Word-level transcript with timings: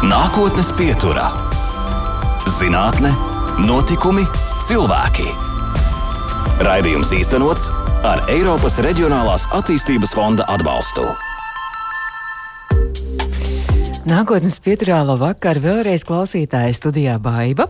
Nākotnes 0.00 0.70
pieturā- 0.72 1.26
zinātne, 2.58 3.10
notikumi, 3.60 4.22
cilvēki. 4.64 5.26
Raidījums 6.64 7.10
īstenots 7.12 7.66
ar 8.08 8.22
Eiropas 8.32 8.78
Reģionālās 8.80 9.44
attīstības 9.52 10.14
fonda 10.16 10.46
atbalstu. 10.48 11.04
Nākotnes 14.08 14.56
pieturā 14.64 15.04
vakar 15.20 15.60
vēlreiz 15.60 16.06
klausītāja 16.08 16.72
studijā 16.72 17.18
Baiva. 17.20 17.68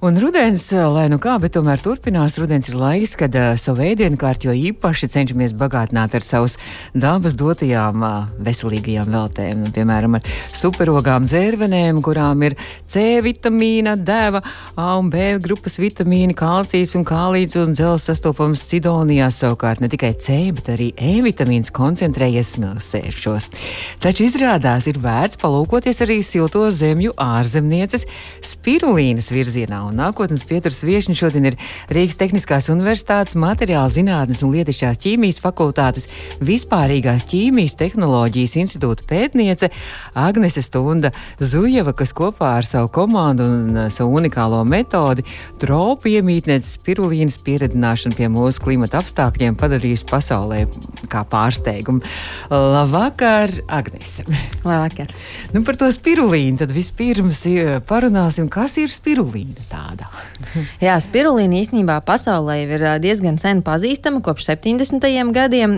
Un 0.00 0.16
rudens, 0.16 0.62
lai 0.72 1.10
nu 1.12 1.18
kā, 1.20 1.34
bet 1.36 1.52
tomēr 1.52 1.82
turpinās. 1.84 2.38
Rudens 2.40 2.70
ir 2.70 2.76
laiks, 2.80 3.10
kad 3.20 3.34
uh, 3.36 3.50
savu 3.60 3.82
ēdienkārtu 3.84 4.48
jo 4.48 4.54
īpaši 4.56 5.10
cenšamies 5.12 5.52
bagātināt 5.60 6.14
ar 6.16 6.24
savus 6.24 6.54
dabas 6.96 7.34
dotajām 7.36 8.00
uh, 8.00 8.30
veselīgajām 8.40 9.10
veltēm. 9.12 9.60
Nu, 9.60 9.72
piemēram, 9.76 10.16
ar 10.16 10.30
superogām 10.56 11.26
dzērvenēm, 11.28 11.98
kurām 12.00 12.46
ir 12.48 12.56
C 12.88 13.18
vitamīna, 13.20 13.98
deva, 14.00 14.40
A 14.72 14.94
un 14.96 15.10
B 15.12 15.34
grupas 15.44 15.76
vitamīni, 15.82 16.32
kalcijs 16.32 16.96
un 16.96 17.04
kālīts 17.04 17.60
un 17.60 17.76
dzels 17.76 18.08
sastopams 18.08 18.64
cidonijās. 18.72 19.42
Savukārt 19.44 19.84
ne 19.84 19.92
tikai 19.92 20.14
C, 20.16 20.38
bet 20.56 20.72
arī 20.78 20.94
E 20.96 21.18
vitamīns 21.28 21.68
koncentrējies 21.76 22.54
smilsēšos. 22.56 23.50
Taču 24.00 24.24
izrādās 24.30 24.88
ir 24.88 25.04
vērts 25.04 25.36
palūkoties 25.44 26.00
arī 26.08 26.22
silto 26.24 26.64
zemju 26.72 27.12
ārzemnieces 27.20 28.08
spirulīnas 28.54 29.28
virzienā 29.36 29.89
un 29.90 29.98
nākotnes 30.00 30.42
pieturas 30.46 30.82
viesiņa 30.86 31.18
šodien 31.18 31.48
ir 31.50 31.56
Rīgas 31.92 32.18
Tehniskās 32.20 32.70
Universitātes 32.72 33.36
materiāla 33.38 33.90
zinātnes 33.92 34.42
un 34.46 34.54
lietišķās 34.54 35.00
ķīmijas 35.02 35.40
fakultātes 35.42 36.08
vispārīgās 36.44 37.26
ķīmijas 37.30 37.76
tehnoloģijas 37.80 38.56
institūta 38.62 39.06
pētniece 39.10 39.70
Agnese 40.18 40.62
Stunda 40.64 41.12
Zujeva, 41.42 41.94
kas 41.96 42.14
kopā 42.16 42.54
ar 42.60 42.68
savu 42.68 42.90
komandu 42.94 43.46
un 43.48 43.80
savu 43.92 44.16
unikālo 44.20 44.62
metodi 44.68 45.26
tropu 45.60 46.12
iemītnieces 46.14 46.76
spirulīnas 46.78 47.40
pieredzināšanu 47.44 48.18
pie 48.18 48.30
mūsu 48.32 48.64
klimata 48.64 49.00
apstākļiem 49.02 49.58
padarījusi 49.60 50.08
pasaulē 50.10 50.62
kā 51.10 51.24
pārsteigumu. 51.30 52.04
Labvakar, 52.50 53.52
Agnese! 53.68 54.26
Labvakar! 54.64 55.10
Nu, 55.54 55.64
par 55.66 55.78
to 55.80 55.90
spirulīnu 55.92 56.62
tad 56.62 56.74
vispirms 56.74 57.42
uh, 57.50 57.78
parunāsim, 57.88 58.50
kas 58.52 58.76
ir 58.80 58.92
spirulīna. 58.92 59.68
Tā 59.70 59.79
tāda. 59.80 60.08
Jā, 60.86 60.96
spirulīna 61.02 61.60
īstenībā 61.60 62.00
pasaulē 62.06 62.56
ir 62.64 62.84
diezgan 63.02 63.38
sen 63.40 63.62
pazīstama, 63.66 64.22
kopš 64.24 64.50
70. 64.52 65.06
gadiem 65.34 65.76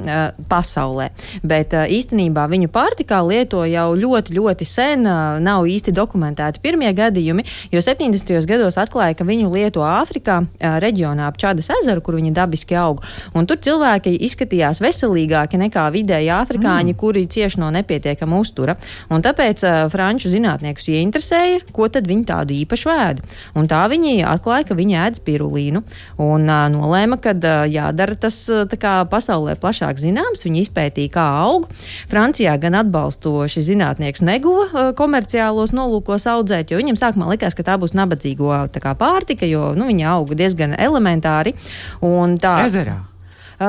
pasaulē. 0.51 1.11
Bet 1.47 1.75
īstenībā 1.75 2.47
viņu 2.51 2.71
pārtikā 2.73 3.21
lieto 3.27 3.65
jau 3.69 3.89
ļoti, 3.99 4.37
ļoti 4.39 4.69
sen. 4.69 5.07
Nav 5.43 5.67
īsti 5.71 5.95
dokumentēti 5.95 6.63
pirmie 6.63 6.93
gadījumi, 6.97 7.45
jo 7.73 7.83
70. 7.83 8.35
gados 8.49 8.79
atklāja, 8.81 9.17
ka 9.19 9.27
viņu 9.29 9.51
lieto 9.53 9.85
Āfrikā, 9.87 10.43
reģionā 10.83 11.29
ap 11.29 11.41
Čādas 11.41 11.71
ezeru, 11.81 12.03
kur 12.05 12.19
viņi 12.19 12.35
dabiski 12.37 12.77
aug. 12.79 13.03
Un 13.37 13.49
tur 13.51 13.61
cilvēki 13.63 14.15
izskatījās 14.29 14.83
veselīgāki 14.83 15.61
nekā 15.61 15.89
vidēji 15.95 16.31
afrikāņi, 16.35 16.95
mm. 16.95 16.99
kuri 17.01 17.27
cieši 17.31 17.61
no 17.63 17.71
nepietiekama 17.75 18.39
uztura. 18.41 18.77
Un 19.13 19.25
tāpēc 19.25 19.65
franču 19.93 20.31
zinātniekus 20.33 20.89
ieinteresēja, 20.93 21.67
ko 21.75 21.89
tad 21.93 22.09
viņi 22.11 22.29
tādu 22.29 22.57
īpašu 22.63 22.93
ēd. 22.93 23.23
Un 23.59 23.69
tā 23.71 23.83
viņi 23.93 24.23
atklāja, 24.29 24.67
ka 24.69 24.77
viņi 24.79 24.99
ēd 25.05 25.21
spirulīnu 25.21 25.83
un 26.23 26.49
uh, 26.49 26.65
nolēma, 26.73 27.19
ka 27.23 27.35
uh, 27.37 27.63
jādara 27.71 28.17
tas 28.19 28.39
uh, 28.53 28.65
pasaulē 29.13 29.57
plašāk 29.61 30.01
zināms. 30.01 30.45
Viņi 30.47 30.65
izpētīja, 30.67 31.13
kā 31.19 31.27
aug. 31.45 31.69
Francijā 32.11 32.57
gan 32.63 32.81
atbalstoši 32.83 33.65
zinātnieks 33.69 34.25
neguva 34.27 34.67
uh, 34.69 34.91
komerciālos 34.99 35.75
nolūkos 35.77 36.29
audzēt, 36.33 36.73
jo 36.73 36.81
viņam 36.81 37.01
sākumā 37.01 37.33
likās, 37.35 37.57
ka 37.59 37.67
tā 37.67 37.79
būs 37.81 37.97
nabadzīgo 37.99 38.53
tā 38.73 38.83
kā, 38.83 38.97
pārtika, 38.99 39.49
jo 39.49 39.73
nu, 39.79 39.91
viņa 39.93 40.11
auga 40.17 40.39
diezgan 40.45 40.77
elementāri. 40.79 41.57
Tā, 42.43 42.59
Ezerā. 42.67 43.01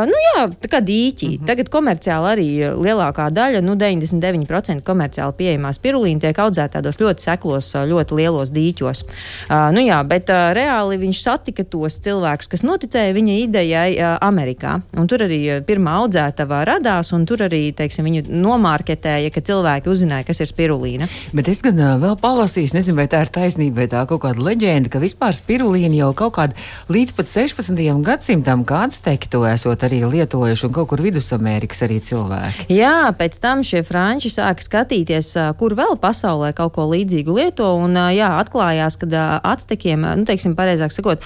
Nu 0.07 0.19
jā, 0.27 0.45
tā 0.63 0.69
kā 0.71 0.81
dīķī. 0.81 1.27
Uh 1.27 1.33
mhm. 1.33 1.43
-huh. 1.43 1.47
Tagad 1.47 1.69
komerciāli 1.69 2.27
arī 2.33 2.49
lielākā 2.85 3.29
daļa, 3.29 3.61
nu 3.61 3.75
99% 3.75 4.83
komerciāli 4.83 5.33
pieejamā 5.37 5.73
spirulīna 5.73 6.19
tiek 6.19 6.37
audzēta 6.39 6.79
tādos 6.79 6.99
ļoti 6.99 7.21
seklos, 7.21 7.73
ļoti 7.73 8.15
lielos 8.15 8.51
dīķos. 8.51 9.03
Uh, 9.03 9.71
nu 9.75 9.83
jā, 9.85 9.99
bet 10.07 10.29
uh, 10.29 10.53
reāli 10.55 10.97
viņš 10.97 11.21
satika 11.23 11.63
tos 11.63 11.99
cilvēkus, 11.99 12.49
kas 12.49 12.63
noticēja 12.63 13.13
viņa 13.13 13.33
idejai 13.43 13.91
uh, 13.97 14.17
Amerikā. 14.21 14.81
Un 14.97 15.07
tur 15.07 15.25
arī 15.25 15.61
pirmā 15.67 15.97
audzētava 16.03 16.63
radās, 16.65 17.13
un 17.13 17.25
tur 17.25 17.45
arī, 17.45 17.73
teiksim, 17.75 18.07
viņu 18.07 18.23
nomārketēja, 18.29 19.29
ka 19.33 19.41
cilvēki 19.41 19.89
uzzināja, 19.89 20.27
kas 20.27 20.41
ir 20.43 20.51
spirulīna. 20.51 21.07
Bet 21.33 21.47
es 21.51 21.61
gan 21.61 21.77
vēl 22.01 22.17
palasīju, 22.21 22.73
nezinu, 22.73 22.97
vai 22.97 23.07
tā 23.11 23.23
ir 23.25 23.31
taisnība, 23.33 23.83
vai 23.83 23.87
tā 23.91 24.05
kaut 24.09 24.23
kāda 24.25 24.43
leģenda, 24.43 24.89
ka 24.89 25.01
vispār 25.03 25.35
spirulīna 25.37 25.99
jau 26.01 26.13
kaut 26.17 26.35
kāda 26.39 26.57
līdz 26.93 27.15
pat 27.17 27.31
16. 27.31 28.01
gadsimtam 28.03 28.65
kāds 28.67 29.01
teikt 29.03 29.31
to 29.33 29.43
esot 29.47 29.82
arī 29.87 30.01
lietojuši 30.07 30.67
un 30.67 30.73
kaut 30.75 30.89
kur 30.91 31.01
Vidusamerikas 31.03 31.83
arī 31.85 31.99
cilvēki. 32.03 32.67
Jā, 32.73 33.11
pēc 33.17 33.37
tam 33.43 33.63
šie 33.65 33.83
franči 33.85 34.31
sāka 34.33 34.63
skatīties, 34.63 35.33
kur 35.59 35.75
vēl 35.77 35.97
pasaulē 36.01 36.53
kaut 36.57 36.75
ko 36.77 36.87
līdzīgu 36.91 37.37
lieto, 37.37 37.67
un 37.83 37.97
jā, 38.15 38.29
atklājās, 38.41 38.97
ka 39.01 39.23
atstekiem, 39.53 40.05
nu, 40.21 40.25
teiksim, 40.27 40.55
pareizāk 40.57 40.93
sakot, 40.95 41.23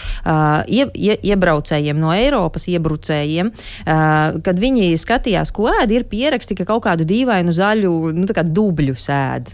ie, 0.67 0.87
ie, 0.93 1.17
iebraucējiem 1.31 1.99
no 2.01 2.13
Eiropas, 2.15 2.67
iebrucējiem, 2.71 3.51
kad 3.85 4.61
viņi 4.61 4.89
skatījās, 4.99 5.53
ko 5.55 5.69
ēd, 5.71 5.93
ir 5.93 6.07
pieraksti, 6.09 6.57
ka 6.57 6.67
kaut 6.69 6.85
kādu 6.87 7.07
dīvainu 7.07 7.53
zaļu, 7.55 7.93
nu, 8.17 8.25
tā 8.29 8.37
kā 8.39 8.45
dubļu 8.47 8.97
sēd, 8.97 9.53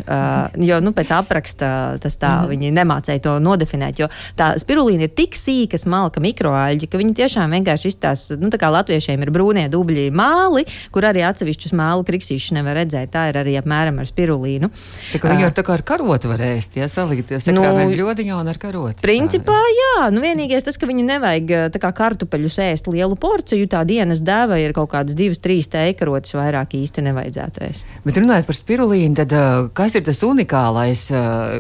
jo, 0.64 0.80
nu, 0.84 0.94
pēc 0.96 1.14
apraksta 1.18 1.74
tas 2.04 2.18
tā, 2.22 2.34
mm. 2.44 2.54
viņi 2.54 2.74
nemācēja 2.78 3.24
to 3.28 3.36
nodefinēt, 3.44 4.02
jo 4.04 4.10
tā 4.40 4.54
spirulīna 4.62 5.08
ir 5.08 5.14
tik 5.16 5.36
sīka, 5.38 5.80
smalka 5.82 6.22
mikroāļģi, 6.24 6.90
ka 6.90 7.02
viņi 7.02 7.18
tiešām 7.18 7.58
vienkārši 7.58 7.92
izstāsta, 7.92 8.38
nu, 8.42 8.52
tā 8.54 8.60
kā 8.62 8.70
Latvijas 8.74 8.93
latviešiem 8.94 9.24
ir 9.26 9.32
brūnie 9.34 9.66
dubļi 9.74 10.10
māli, 10.14 10.64
kur 10.94 11.08
arī 11.08 11.24
atsevišķus 11.26 11.74
mālu 11.78 12.06
kriksīšus 12.06 12.54
nevar 12.58 12.78
redzēt. 12.78 13.12
Tā 13.14 13.28
ir 13.32 13.40
arī 13.42 13.56
apmēram 13.58 14.00
ar 14.02 14.10
spirulīnu. 14.10 14.70
Tā 15.14 15.22
kā 15.22 15.32
viņi 15.32 15.46
jau 15.48 15.52
tā 15.58 15.64
kā 15.66 15.78
ar 15.78 15.84
karotu 15.88 16.30
var 16.30 16.44
ēst, 16.46 16.78
ja 16.78 16.88
salikt 16.92 17.34
nu, 17.54 17.64
ļodiņā 17.94 18.38
un 18.38 18.52
ar 18.52 18.60
karotu. 18.62 19.02
Principā, 19.04 19.58
jā, 19.74 20.10
nu 20.14 20.22
vienīgais 20.24 20.66
tas, 20.68 20.78
ka 20.78 20.90
viņu 20.90 21.06
nevajag 21.08 21.74
tā 21.74 21.82
kā 21.82 21.94
kartupeļus 21.98 22.60
ēst 22.68 22.90
lielu 22.92 23.18
porciju, 23.20 23.70
tā 23.72 23.82
dienas 23.88 24.22
deva 24.26 24.60
ir 24.62 24.76
kaut 24.78 24.92
kādas 24.94 25.18
divas, 25.18 25.42
trīs 25.42 25.70
teikarotas 25.74 26.36
vairāk 26.38 26.78
īsti 26.78 27.06
nevajadzētu 27.10 27.66
ēst. 27.70 27.90
Bet 28.06 28.20
runājot 28.22 28.50
par 28.50 28.60
spirulīnu, 28.60 29.18
tad 29.24 29.36
kas 29.78 29.98
ir 29.98 30.06
tas 30.06 30.22
unikālais, 30.26 31.08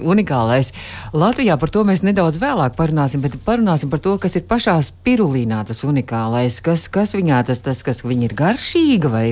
unikālais? 0.04 0.74
Latvijā 1.18 1.58
par 1.62 1.74
to 1.74 1.86
mēs 1.88 2.06
nedaudz 2.06 2.40
vēlāk 2.42 2.78
parunāsim, 2.78 3.24
bet 3.26 3.40
parunāsim 3.46 3.92
par 3.94 4.02
to, 4.04 4.16
kas 4.22 4.38
ir 4.38 4.46
pašā 4.50 4.78
spirulīnā 4.86 5.64
tas 5.68 5.84
unikālais, 5.88 6.60
kas, 6.64 6.88
kas 6.92 7.13
viņā 7.18 7.44
tas, 7.48 7.62
tas 7.64 7.84
kas 7.86 8.04
viņa 8.06 8.28
ir 8.30 8.36
garšīga 8.40 9.12
vai? 9.14 9.26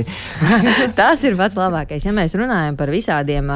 tas 1.00 1.24
ir 1.28 1.38
pats 1.40 1.58
labākais. 1.60 2.06
Ja 2.08 2.16
mēs 2.16 2.38
runājam 2.40 2.78
par 2.80 2.94
visādiem 2.94 3.52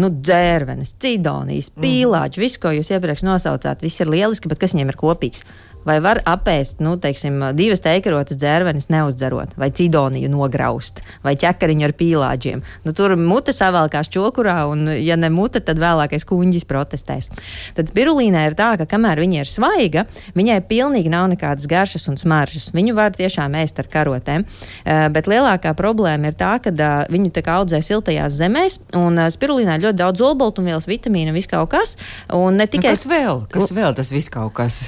nu, 0.00 0.10
dzērvenes, 0.10 0.96
cidonijas, 1.02 1.72
pīlāģu, 1.78 2.44
visu, 2.44 2.62
ko 2.62 2.74
jūs 2.76 2.92
iepriekš 2.94 3.24
nosaucāt, 3.28 3.84
viss 3.84 4.04
ir 4.04 4.12
lieliski, 4.12 4.50
bet 4.50 4.62
kas 4.62 4.76
viņiem 4.76 4.94
ir 4.94 5.00
kopīgs? 5.00 5.46
Vai 5.86 5.98
var 6.04 6.20
apēst, 6.28 6.82
nu, 6.84 6.96
teiksim, 7.00 7.40
divas 7.58 7.82
teikarotas 7.84 8.38
dzērvenes 8.40 8.88
neuzdzerot, 8.92 9.54
vai 9.60 9.70
cidoniju 9.74 10.30
nograust, 10.32 11.02
vai 11.24 11.34
ķekariņu 11.38 11.86
ar 11.88 11.94
pīlāģiem. 11.98 12.62
Nu, 12.86 12.94
tur 12.96 13.14
mute 13.20 13.54
savēlkās 13.56 14.10
čokurā, 14.12 14.60
un, 14.70 14.86
ja 15.02 15.18
ne 15.20 15.30
mute, 15.32 15.62
tad 15.64 15.80
vēlākais 15.82 16.26
kuņģis 16.28 16.66
protestēs. 16.68 17.30
Tad 17.78 17.92
spirulīnai 17.92 18.46
ir 18.50 18.58
tā, 18.58 18.72
ka 18.80 18.88
kamēr 18.88 19.22
viņa 19.24 19.42
ir 19.42 19.50
svaiga, 19.50 20.06
viņai 20.38 20.58
pilnīgi 20.68 21.12
nav 21.12 21.28
nekādas 21.32 21.68
garšas 21.70 22.08
un 22.10 22.18
smaržas. 22.20 22.70
Viņu 22.76 22.96
var 22.98 23.14
tiešām 23.16 23.56
ēst 23.58 23.80
ar 23.82 23.90
karotēm, 23.92 24.44
uh, 24.44 25.06
bet 25.14 25.30
lielākā 25.30 25.74
problēma 25.78 26.32
ir 26.32 26.38
tā, 26.38 26.56
ka 26.62 26.72
uh, 26.74 27.06
viņu 27.12 27.32
tā 27.36 27.44
kā 27.46 27.58
audzē 27.62 27.80
siltajās 27.84 28.36
zemēs, 28.38 28.80
un 28.98 29.18
uh, 29.18 29.30
spirulīnā 29.32 29.78
ir 29.78 29.88
ļoti 29.88 30.02
daudz 30.02 30.24
olbaltumvielas, 30.28 30.88
vitamīnu, 30.90 31.34
viss 31.36 31.50
kaut 31.50 31.70
kas. 31.72 31.96
Un 32.34 32.58
ne 32.60 32.68
tikai 32.70 32.92
nu, 32.92 32.96
kas 32.96 33.08
vēl, 33.08 33.42
kas 33.52 33.72
vēl 33.74 33.96
tas 33.96 34.12
viss 34.12 34.32
kaut 34.32 34.54
kas. 34.58 34.80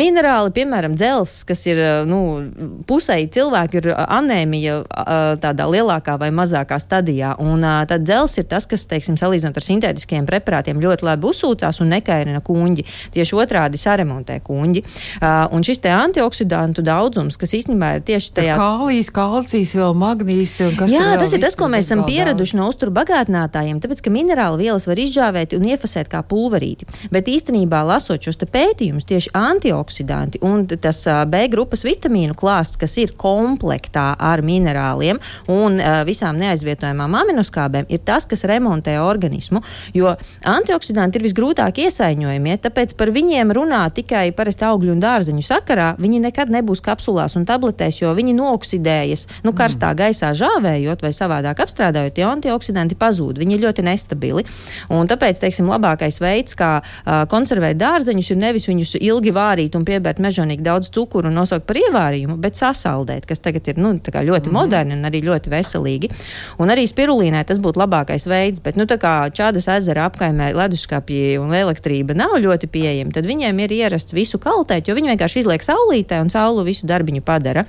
Minerāli, 0.00 0.50
piemēram, 0.56 0.96
dzelzs, 0.96 1.42
kas 1.48 1.62
ir 1.68 1.78
nu, 2.08 2.20
pusēji 2.88 3.28
cilvēki, 3.36 3.80
ir 3.80 3.88
anēmija 3.92 4.78
tādā 5.42 5.66
lielākā 5.70 6.16
vai 6.20 6.30
mazākā 6.34 6.78
stadijā. 6.80 7.34
Un 7.42 7.62
tad 7.90 8.06
dzelzs 8.06 8.40
ir 8.40 8.46
tas, 8.50 8.66
kas, 8.70 8.86
teiksim, 8.90 9.18
salīdzinot 9.20 9.60
ar 9.60 9.66
sintētiskiem 9.66 10.28
preparātiem, 10.28 10.80
ļoti 10.80 11.06
labi 11.06 11.28
uzsūcās 11.30 11.82
un 11.84 11.92
nekairina 11.94 12.40
kuģi. 12.44 12.86
Tieši 13.14 13.36
otrādi 13.38 13.80
saremontē 13.80 14.38
kuģi. 14.46 14.84
Un 15.52 15.66
šis 15.66 15.82
te 15.84 15.92
antioksidantu 15.92 16.84
daudzums, 16.86 17.36
kas 17.40 17.54
īstenībā 17.60 17.92
ir 17.98 18.06
tieši 18.08 18.32
tajā. 18.40 18.56
Kālijas, 18.60 19.12
kalcijas, 19.14 19.74
vēl 19.76 19.96
magnīs. 20.00 20.56
Jā, 20.90 21.12
tas 21.20 21.36
ir 21.36 21.44
tas, 21.44 21.58
ko 21.58 21.68
mēs 21.72 21.90
esam 21.90 22.06
pieraduši 22.08 22.58
no 22.58 22.70
uzturu 22.72 22.94
bagātinātājiem, 22.96 23.82
tāpēc, 23.84 24.04
ka 24.06 24.14
minerāli 24.14 24.66
vielas 24.66 24.88
var 24.88 25.00
izžāvēt 25.02 25.56
un 25.58 25.68
iefasēt 25.68 26.08
kā 26.12 26.24
pulverīti. 26.26 26.88
Bet 27.12 27.28
īstenībā, 27.30 27.82
lasot 27.86 28.24
šos 28.24 28.40
pētījumus, 28.40 29.08
tieši 29.10 29.34
antioksidantu 29.36 29.89
antioksidanti. 29.90 30.38
Un 30.42 30.66
tas 30.66 31.04
B 31.26 31.48
grupas 31.50 31.82
vitamīnu 31.84 32.34
klāsts, 32.34 32.78
kas 32.78 32.96
ir 32.98 33.12
komplektā 33.16 34.14
ar 34.18 34.42
minerāliem 34.42 35.18
un 35.48 35.80
visām 36.06 36.38
neaizvietojamām 36.38 37.14
aminoskābēm, 37.14 37.86
ir 37.88 37.98
tas, 38.04 38.26
kas 38.26 38.44
remontē 38.44 39.00
organismu. 39.02 39.62
Jo 39.94 40.16
antioksidanti 40.44 41.18
ir 41.18 41.26
visgrūtāk 41.26 41.82
iesaņojamie, 41.84 42.56
tāpēc 42.62 42.94
par 42.96 43.10
viņiem 43.10 43.52
runā 43.52 43.90
tikai 43.92 44.30
parasti 44.32 44.64
augļu 44.64 44.94
un 44.94 45.02
dārzeņu 45.02 45.42
sakarā. 45.44 45.94
Viņi 45.98 46.20
nekad 46.20 46.50
nebūs 46.50 46.80
kapsulās 46.80 47.36
un 47.36 47.46
tabletēs, 47.46 48.00
jo 48.02 48.14
viņi 48.14 48.36
noksidējas 48.36 49.26
nu, 49.44 49.52
karstā 49.52 49.92
mm. 49.92 49.98
gaisā 50.00 50.32
žāvējot 50.36 51.02
vai 51.02 51.12
savādāk 51.12 51.60
apstrādājot, 51.64 52.14
tie 52.14 52.26
antioksidanti 52.28 52.98
pazūd. 52.98 53.40
Viņi 53.40 53.56
ir 53.56 53.64
ļoti 53.66 53.84
nestabili. 53.86 54.46
Un 54.90 55.08
tāpēc, 55.10 55.40
teiksim, 55.42 55.68
labākais 55.70 56.20
veids, 56.22 56.56
kā 56.58 56.78
uh, 56.80 57.24
konservēt 57.30 57.78
dārzeņus, 57.80 58.32
ir 58.32 58.40
nevis 58.40 58.68
viņus 58.70 58.96
ilgi 59.00 59.34
vārīt 59.34 59.76
un 59.80 59.88
piebērt 59.88 60.20
mežonīgi 60.22 60.64
daudz 60.66 60.90
cukuru 60.94 61.30
un 61.30 61.38
nosaukt 61.40 61.66
par 61.68 61.80
ievārījumu, 61.80 62.36
bet 62.40 62.58
sasaldēt, 62.60 63.26
kas 63.28 63.42
tagad 63.42 63.68
ir 63.72 63.80
nu, 63.80 63.94
ļoti 64.00 64.50
mm. 64.50 64.54
moderni 64.54 64.96
un 64.96 65.08
arī 65.08 65.22
ļoti 65.26 65.52
veselīgi. 65.52 66.10
Un 66.60 66.72
arī 66.72 66.86
spirulīnai 66.90 67.42
tas 67.48 67.60
būtu 67.62 67.80
labākais 67.80 68.26
veids, 68.30 68.62
bet 68.64 68.78
nu, 68.78 68.86
čādas 68.86 69.68
ezera 69.72 70.06
apkaimē 70.10 70.50
leduskapji 70.56 71.38
un 71.40 71.54
elektrība 71.56 72.16
nav 72.18 72.36
ļoti 72.42 72.68
pieejama, 72.70 73.14
tad 73.14 73.28
viņiem 73.28 73.64
ir 73.64 73.76
ierasts 73.80 74.14
visu 74.16 74.40
kaltēt, 74.42 74.88
jo 74.88 74.96
viņi 74.98 75.14
vienkārši 75.14 75.44
izliek 75.44 75.64
saulītē 75.64 76.20
un 76.22 76.32
saulu 76.32 76.64
visu 76.66 76.88
darbiņu 76.90 77.24
padara. 77.24 77.64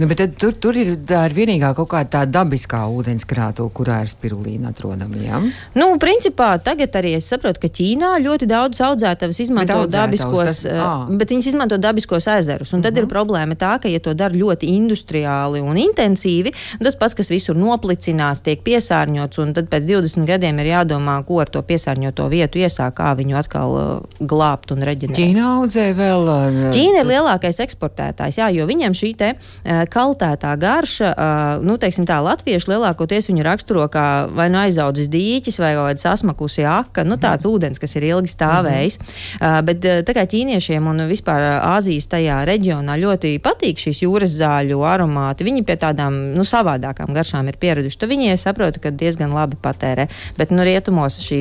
Nu, 0.00 0.08
bet 0.10 0.22
tur, 0.40 0.54
tur 0.58 0.76
ir, 0.78 0.94
ir 0.96 1.36
vienīgā 1.36 1.72
kaut 1.76 1.90
kāda 1.92 2.10
tā 2.16 2.22
dabiskā 2.26 2.80
ūdenskrāto, 2.90 3.68
kurā 3.74 4.00
ir 4.02 4.10
spirulīna 4.10 4.72
atrodama. 4.72 5.20
Ja? 5.22 5.40
Nu, 5.78 5.92
principā 6.02 6.54
tagad 6.64 6.96
arī 6.98 7.14
es 7.18 7.28
saprotu, 7.30 7.62
ka 7.62 7.70
Ķīnā 7.72 8.14
ļoti 8.24 8.48
daudz 8.50 8.80
audzētavas 8.82 9.40
izmanto 9.44 9.84
dabiskos, 9.92 10.48
tas, 10.48 10.62
uh, 10.66 11.06
bet 11.20 11.32
viņas 11.34 11.51
izmanto 11.52 11.78
dabiskos 11.78 12.26
ezerus. 12.26 12.72
Un 12.72 12.78
uh 12.78 12.80
-huh. 12.80 12.88
tad 12.88 12.96
ir 12.96 13.04
mhm. 13.04 13.12
problēma 13.12 13.54
tā, 13.54 13.78
ka, 13.82 13.88
ja 13.88 14.00
to 14.00 14.14
dara 14.14 14.34
ļoti 14.34 14.66
industriāli 14.78 15.60
un 15.60 15.76
intensīvi, 15.76 16.52
tas 16.82 16.96
pats, 16.96 17.14
kas 17.14 17.30
visur 17.30 17.56
noplicinās, 17.56 18.42
tiek 18.42 18.62
piesārņots, 18.64 19.38
un 19.42 19.52
tad 19.52 19.68
pēc 19.68 19.86
20 19.86 20.26
gadiem 20.26 20.58
ir 20.58 20.66
jādomā, 20.66 21.24
ko 21.26 21.40
ar 21.40 21.50
to 21.50 21.62
piesārņoto 21.62 22.28
vietu 22.28 22.58
iesākt, 22.58 22.96
kā 22.96 23.12
viņu 23.16 23.36
atkal 23.38 23.70
uh, 23.76 24.02
glābt 24.20 24.72
un 24.72 24.82
reģistrēt. 24.82 25.18
Ķīna 25.18 25.46
audzē 25.58 25.86
vēl. 25.98 26.22
Uh, 26.22 26.70
Ķīna 26.74 27.02
ir 27.02 27.06
lielākais 27.06 27.60
eksportētājs, 27.64 28.38
jā, 28.38 28.48
jo 28.56 28.66
viņiem 28.66 28.96
šī 28.96 29.12
te 29.18 29.32
uh, 29.34 29.84
kaltētā 29.92 30.54
garša, 30.60 31.12
uh, 31.12 31.64
nu, 31.64 31.76
teiksim 31.80 32.06
tā, 32.08 32.20
latvieši 32.24 32.70
lielākoties 32.72 33.30
viņu 33.30 33.46
raksturo 33.46 33.88
kā 33.92 34.06
vai 34.30 34.48
nu 34.52 34.60
aizaudzis 34.62 35.10
dīķis 35.12 35.60
vai 35.62 35.74
kaut 35.76 35.90
kāda 35.90 36.04
sasmakusi 36.04 36.66
aka, 36.68 37.04
nu 37.04 37.18
tāds 37.20 37.46
mm. 37.46 37.52
ūdens, 37.52 37.82
kas 37.82 37.96
ir 37.98 38.08
ilgi 38.10 38.32
stāvējis. 38.32 38.98
Mm 38.98 39.04
-hmm. 39.06 39.58
uh, 39.58 39.60
bet 39.66 39.84
uh, 39.84 40.02
tā 40.06 40.16
kā 40.16 40.26
ķīniešiem 40.34 40.88
un 40.88 41.06
vispār 41.08 41.41
Āzijas 41.42 42.08
tajā 42.12 42.40
reģionā 42.48 42.96
ļoti 43.00 43.34
patīk 43.42 43.80
šīs 43.82 44.02
jūras 44.04 44.36
zāļu 44.38 44.82
aromāti, 44.86 45.46
viņi 45.46 45.64
pie 45.68 45.76
tādām 45.80 46.18
nu, 46.36 46.46
savādākām 46.46 47.12
garšām 47.14 47.50
ir 47.50 47.58
pieraduši. 47.62 47.98
Tad 48.02 48.12
viņi, 48.12 48.36
saprotu, 48.40 48.82
ka 48.82 48.92
diezgan 48.94 49.34
labi 49.34 49.58
patērē. 49.62 50.08
Bet 50.38 50.52
nu, 50.54 50.64
rietumos 50.66 51.20
šī 51.24 51.40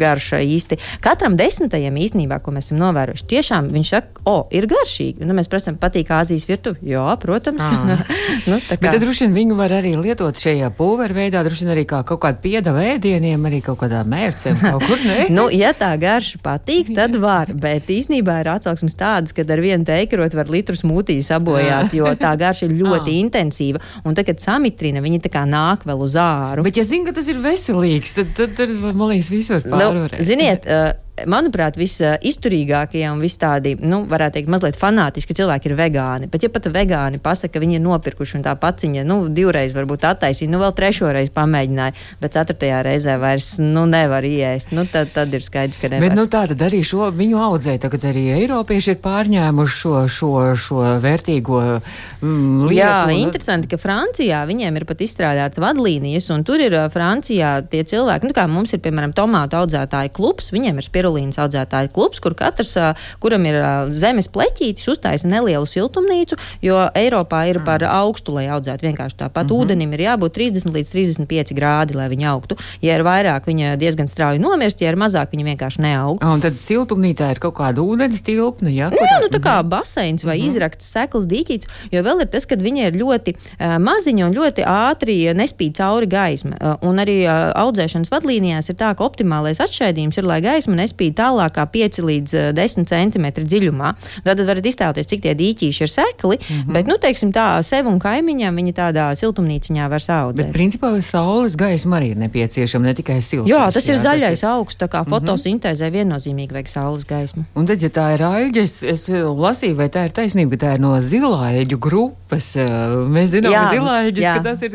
garša 0.00 0.40
īsti 0.44 0.78
katram 1.04 1.36
desmitajam 1.38 1.96
īstenībā, 1.98 2.40
ko 2.42 2.54
mēs 2.54 2.68
esam 2.70 2.80
novērojuši, 2.82 3.26
tiešām 3.32 3.70
viņš 3.72 3.92
saka, 3.94 4.22
o, 4.24 4.34
oh, 4.34 4.42
ir 4.54 4.68
garšīgi. 4.70 5.26
Nu, 5.26 5.36
mēs 5.36 5.50
prasām, 5.50 5.78
patīk 5.80 6.12
Āzijas 6.14 6.46
virtuve. 6.48 6.80
Jā, 6.86 7.04
protams. 7.20 7.64
nu, 8.50 8.60
Bet 8.68 8.82
tad 8.84 9.00
droši 9.02 9.26
vien 9.26 9.36
viņu 9.36 9.58
var 9.58 9.74
arī 9.78 9.94
lietot 9.98 10.38
šajā 10.38 10.70
pulveru 10.76 11.16
veidā, 11.18 11.42
droši 11.46 11.66
vien 11.66 11.74
arī 11.74 11.84
kā 11.88 12.02
kaut 12.08 12.22
kāda 12.24 12.40
pieda 12.42 12.74
vēdieniem, 12.76 13.46
arī 13.48 13.60
kaut 13.64 13.80
kādā 13.82 14.04
mērcē. 14.08 14.54
nu, 15.36 15.48
ja 15.54 15.72
tā 15.76 15.92
garša 16.00 16.40
patīk, 16.44 16.92
tad 16.96 17.16
var. 17.20 17.52
Bet 17.58 17.90
īstenībā 17.92 18.40
ir 18.42 18.52
atsauksmes 18.54 18.96
tādas, 18.98 19.34
ka 19.38 19.46
ar 19.54 19.62
vienu 19.64 19.86
teikarot 19.88 20.36
var 20.36 20.52
litru 20.52 20.76
smūtiju 20.78 21.24
sabojāt, 21.24 21.94
jo 21.96 22.12
tā 22.20 22.34
garša 22.40 22.68
ir 22.68 22.76
ļoti 22.82 23.16
intensīva. 23.24 23.82
Un 24.04 24.18
tad, 24.18 24.26
kad 24.28 24.42
samitrina, 24.42 25.02
viņi 25.04 25.22
tā 25.26 25.32
kā 25.32 25.46
nāk 25.48 25.86
vēl 25.88 26.06
uz 26.06 26.16
āru. 26.20 26.66
Bet, 26.66 26.80
ja 26.80 26.86
zina, 26.88 27.08
ka 27.08 27.18
tas 27.20 27.28
ir 27.30 27.42
veselīgs, 27.44 28.16
tad, 28.18 28.32
tad, 28.38 28.56
tad 28.58 28.72
man 28.88 29.12
liekas, 29.14 29.30
viss 29.32 29.52
var 29.54 29.64
nu, 29.64 29.76
pārvarēt. 29.76 30.18
Nu, 30.20 30.28
ziniet, 30.28 30.68
uh, 30.68 30.90
manuprāt, 31.26 31.78
visizturīgākie 31.78 33.02
un 33.10 33.22
vis 33.22 33.36
tādi, 33.40 33.74
nu, 33.80 34.02
varētu 34.08 34.38
teikt, 34.38 34.50
mazliet 34.52 34.78
fanātiski 34.78 35.36
cilvēki 35.36 35.70
ir 35.70 35.76
vegāni. 35.78 36.28
Bet, 36.30 36.44
ja 36.44 36.52
pat 36.52 36.68
vegāni 36.72 37.20
pasaka, 37.22 37.56
ka 37.56 37.62
viņi 37.62 37.78
ir 37.78 37.84
nopirkuši 37.84 38.38
un 38.38 38.44
tā 38.46 38.54
paciņa, 38.60 39.04
nu, 39.08 39.20
divreiz 39.32 39.74
varbūt 39.76 40.06
attaisīja, 40.08 40.50
nu, 40.52 40.60
vēl 40.62 40.74
trešo 40.76 41.10
reizi 41.14 41.32
pamēģināja, 41.34 41.96
bet 42.22 42.36
ceturtajā 42.36 42.82
reizē 42.86 43.18
vairs, 43.20 43.50
nu, 43.62 43.84
nevar 43.90 44.26
iēst, 44.26 44.72
nu, 44.76 44.86
tad, 44.90 45.12
tad 45.16 45.34
ir 45.34 45.44
skaidrs, 45.46 45.80
ka 45.80 45.90
nevar. 45.90 46.08
Bet, 46.08 46.18
nu, 46.18 46.26
tā 46.30 46.44
tad 46.52 46.64
arī 46.68 46.82
šo 46.86 47.10
viņu 47.14 47.42
audzē, 47.48 47.78
tagad 47.82 48.08
arī 48.12 48.26
Eiropieši 48.38 48.94
ir 48.94 49.00
pārņēmuši 49.04 49.78
šo, 49.78 49.94
šo, 50.12 50.32
šo 50.58 50.84
vērtīgo 51.02 51.62
mm, 51.64 52.66
lietu. 52.68 52.78
Jā, 52.78 52.94
un... 53.08 53.14
interesanti, 53.24 53.70
ka 53.70 53.80
Francijā 53.80 54.44
viņiem 54.48 54.80
ir 54.80 54.88
pat 54.88 55.02
izstrādāts 55.04 55.60
vadlīnijas, 55.62 56.30
un 56.34 56.46
tur 56.46 56.62
ir 56.62 56.76
Francijā 56.92 57.58
tie 57.70 57.84
cilvēki, 57.88 58.30
nu, 58.30 58.36
kā 58.36 58.46
mums 58.50 58.74
ir, 58.74 58.82
piemēram, 58.84 59.14
tomātu 59.16 59.58
audzētāju 59.60 60.14
klubs, 60.16 60.52
viņiem 60.54 60.78
ir 60.80 60.86
spirulīna 60.86 61.07
spirulīnas 61.08 61.38
audzētāju 61.40 61.92
klubs, 61.94 62.20
kur 62.20 62.34
katrs, 62.36 62.74
kuram 63.22 63.46
ir 63.48 63.56
zemes 63.90 64.28
pleķītis, 64.28 64.88
uztaisa 64.92 65.28
nelielu 65.28 65.66
siltumnīcu, 65.66 66.36
jo 66.62 66.88
Eiropā 66.94 67.46
ir 67.48 67.60
par 67.64 67.84
augstu, 67.88 68.34
lai 68.36 68.48
audzētu 68.52 68.86
vienkārši 68.86 69.16
tāpat. 69.24 69.44
Mm 69.44 69.50
-hmm. 69.50 69.58
Ūdenim 69.58 69.92
ir 69.94 70.00
jābūt 70.00 70.36
30 70.36 70.72
līdz 70.74 70.92
35 70.92 71.54
grādi, 71.54 71.94
lai 71.94 72.08
viņi 72.08 72.26
augtu. 72.28 72.56
Ja 72.82 72.94
ir 72.94 73.02
vairāk, 73.02 73.46
viņa 73.46 73.76
diezgan 73.76 74.08
strauji 74.08 74.38
nomirst, 74.38 74.80
ja 74.80 74.90
ir 74.90 74.96
mazāk, 74.96 75.32
viņa 75.32 75.44
vienkārši 75.44 75.80
neaug. 75.80 76.24
Un 76.24 76.40
tad 76.40 76.54
siltumnīcā 76.54 77.30
ir 77.30 77.38
kaut 77.38 77.54
kāda 77.54 77.80
ūdens 77.80 78.22
tilpne, 78.22 78.70
ja? 78.70 78.90
Nu, 78.90 78.96
jā, 78.96 79.20
nu 79.22 79.28
tā 79.28 79.40
kā 79.40 79.60
mhm. 79.60 79.68
baseins 79.68 80.24
vai 80.24 80.38
mm 80.38 80.42
-hmm. 80.42 80.46
izrakts 80.46 80.92
sekls 80.92 81.26
dīķīts, 81.26 81.66
jo 81.92 82.02
vēl 82.02 82.20
ir 82.20 82.26
tas, 82.26 82.46
ka 82.46 82.54
viņi 82.56 82.86
ir 82.86 82.94
ļoti 83.02 83.34
uh, 83.34 83.78
maziņi 83.78 84.24
un 84.24 84.34
ļoti 84.34 84.64
ātri 84.64 85.34
nespīd 85.34 85.76
cauri 85.76 86.06
gaisma. 86.06 86.56
Uh, 86.60 86.88
un 86.88 86.96
arī 86.96 87.24
uh, 87.24 87.52
audzēšanas 87.54 88.10
vadlīnijās 88.10 88.68
ir 88.68 88.76
tā, 88.76 88.94
ka 88.94 89.04
optimālais 89.04 89.60
atšķēdījums 89.60 90.18
ir, 90.18 90.24
lai 90.24 90.40
gaisma 90.40 90.74
nespīd 90.74 90.97
nespīd 90.98 91.16
tālāk 91.18 91.54
kā 91.54 91.64
5 91.66 92.00
līdz 92.02 92.34
10 92.54 92.92
eh, 92.92 93.10
cm 93.10 93.26
dziļumā. 93.46 93.92
Tad 94.24 94.42
varat 94.46 94.66
iztēloties, 94.66 95.06
cik 95.08 95.22
tie 95.22 95.34
dīķīši 95.38 95.82
ir 95.84 95.90
sekli, 95.90 96.38
mm 96.38 96.62
-hmm. 96.62 96.72
bet, 96.72 96.86
nu, 96.86 96.98
teiksim, 96.98 97.32
tā 97.32 97.62
sev 97.62 97.86
un 97.86 97.98
kaimiņam 97.98 98.54
viņi 98.54 98.72
tādā 98.74 99.14
siltumnīciņā 99.14 99.88
var 99.88 100.02
audzēt. 100.02 100.46
Bet, 100.46 100.52
principā, 100.52 100.90
saules 101.02 101.56
gaisma 101.56 101.98
arī 101.98 102.10
ir 102.12 102.16
nepieciešama, 102.18 102.86
ne 102.86 102.94
tikai 102.94 103.20
siltums. 103.22 103.50
Jā, 103.50 103.70
tas 103.72 103.86
jā, 103.86 103.94
ir 103.94 104.00
zaļais 104.02 104.42
ir... 104.42 104.48
augsts, 104.48 104.80
tā 104.80 104.88
kā 104.88 105.02
mhm. 105.02 105.10
fotosintēzē 105.10 105.84
mm 105.84 105.88
-hmm. 105.88 105.98
viennozīmīgi 105.98 106.52
vajag 106.52 106.68
saules 106.68 107.04
gaismu. 107.04 107.44
Un 107.54 107.66
tad, 107.66 107.82
ja 107.82 107.88
tā 107.88 108.14
ir 108.14 108.22
aļģa, 108.22 108.62
es, 108.62 108.82
es 108.82 109.08
lasīju, 109.08 109.76
vai 109.76 109.88
tā 109.88 110.04
ir 110.04 110.12
taisnība, 110.12 110.56
ka 110.56 110.66
tā 110.66 110.74
ir 110.74 110.80
no 110.80 111.00
zilāļu 111.00 111.78
grupas. 111.78 112.56
Eh, 112.56 112.68
mēs 113.08 113.30
zinām, 113.36 113.52
ka 113.52 113.74
zilāļģis, 113.74 114.24
ka 114.34 114.42
tas 114.42 114.62
ir 114.62 114.70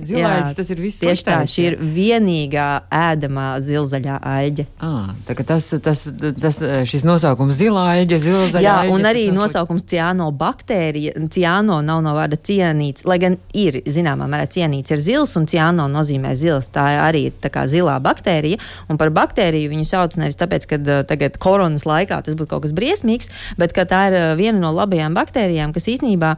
zilāļģis, 0.00 0.54
tas 0.56 0.70
ir 0.70 0.80
viss. 0.80 1.00
Tieši 1.00 1.24
tā, 1.24 1.40
šī 1.44 1.62
ir 1.70 1.78
vienīgā 1.78 2.68
ēdamā 2.90 3.48
zilzaļā 3.60 4.20
aļģe. 4.20 4.66
Ah, 4.80 5.14
tā, 5.26 5.34
tas 5.44 5.63
tas, 5.84 6.02
tas, 6.20 6.30
tas 6.40 6.58
šis 6.88 7.04
nosaukums 7.06 7.56
zilā 7.58 7.84
eļģe, 8.00 8.18
zilzaļa 8.24 8.64
Jā, 8.64 8.76
eļģe, 8.84 8.94
un 8.94 9.08
arī 9.08 9.24
nosaukums 9.34 9.86
ciāno 9.90 10.28
baktērija. 10.34 11.14
Ciāno 11.34 11.80
nav 11.84 12.02
no 12.04 12.14
vārda 12.16 12.38
cianīts, 12.38 13.06
lai 13.08 13.18
gan 13.22 13.38
ir, 13.56 13.80
zināmā 13.86 14.28
mērā, 14.30 14.48
cianīts 14.50 14.94
ir 14.94 15.02
zils, 15.02 15.34
un 15.38 15.48
ciāno 15.50 15.86
nozīmē 15.92 16.34
zils. 16.38 16.70
Tā 16.74 16.86
arī 17.04 17.26
ir 17.30 17.38
tā 17.42 17.50
kā 17.54 17.66
zilā 17.70 17.96
baktērija, 18.04 18.60
un 18.92 19.00
par 19.00 19.12
baktēriju 19.14 19.72
viņu 19.72 19.88
sauc 19.88 20.18
nevis 20.20 20.38
tāpēc, 20.40 20.68
ka 20.70 20.80
tagad 21.08 21.38
koronas 21.42 21.86
laikā 21.88 22.20
tas 22.24 22.36
būtu 22.38 22.52
kaut 22.52 22.64
kas 22.66 22.74
briesmīgs, 22.76 23.30
bet 23.60 23.74
ka 23.76 23.86
tā 23.88 24.02
ir 24.10 24.18
viena 24.40 24.60
no 24.60 24.72
labajām 24.74 25.16
baktērijām, 25.16 25.74
kas 25.76 25.88
īstenībā, 25.94 26.34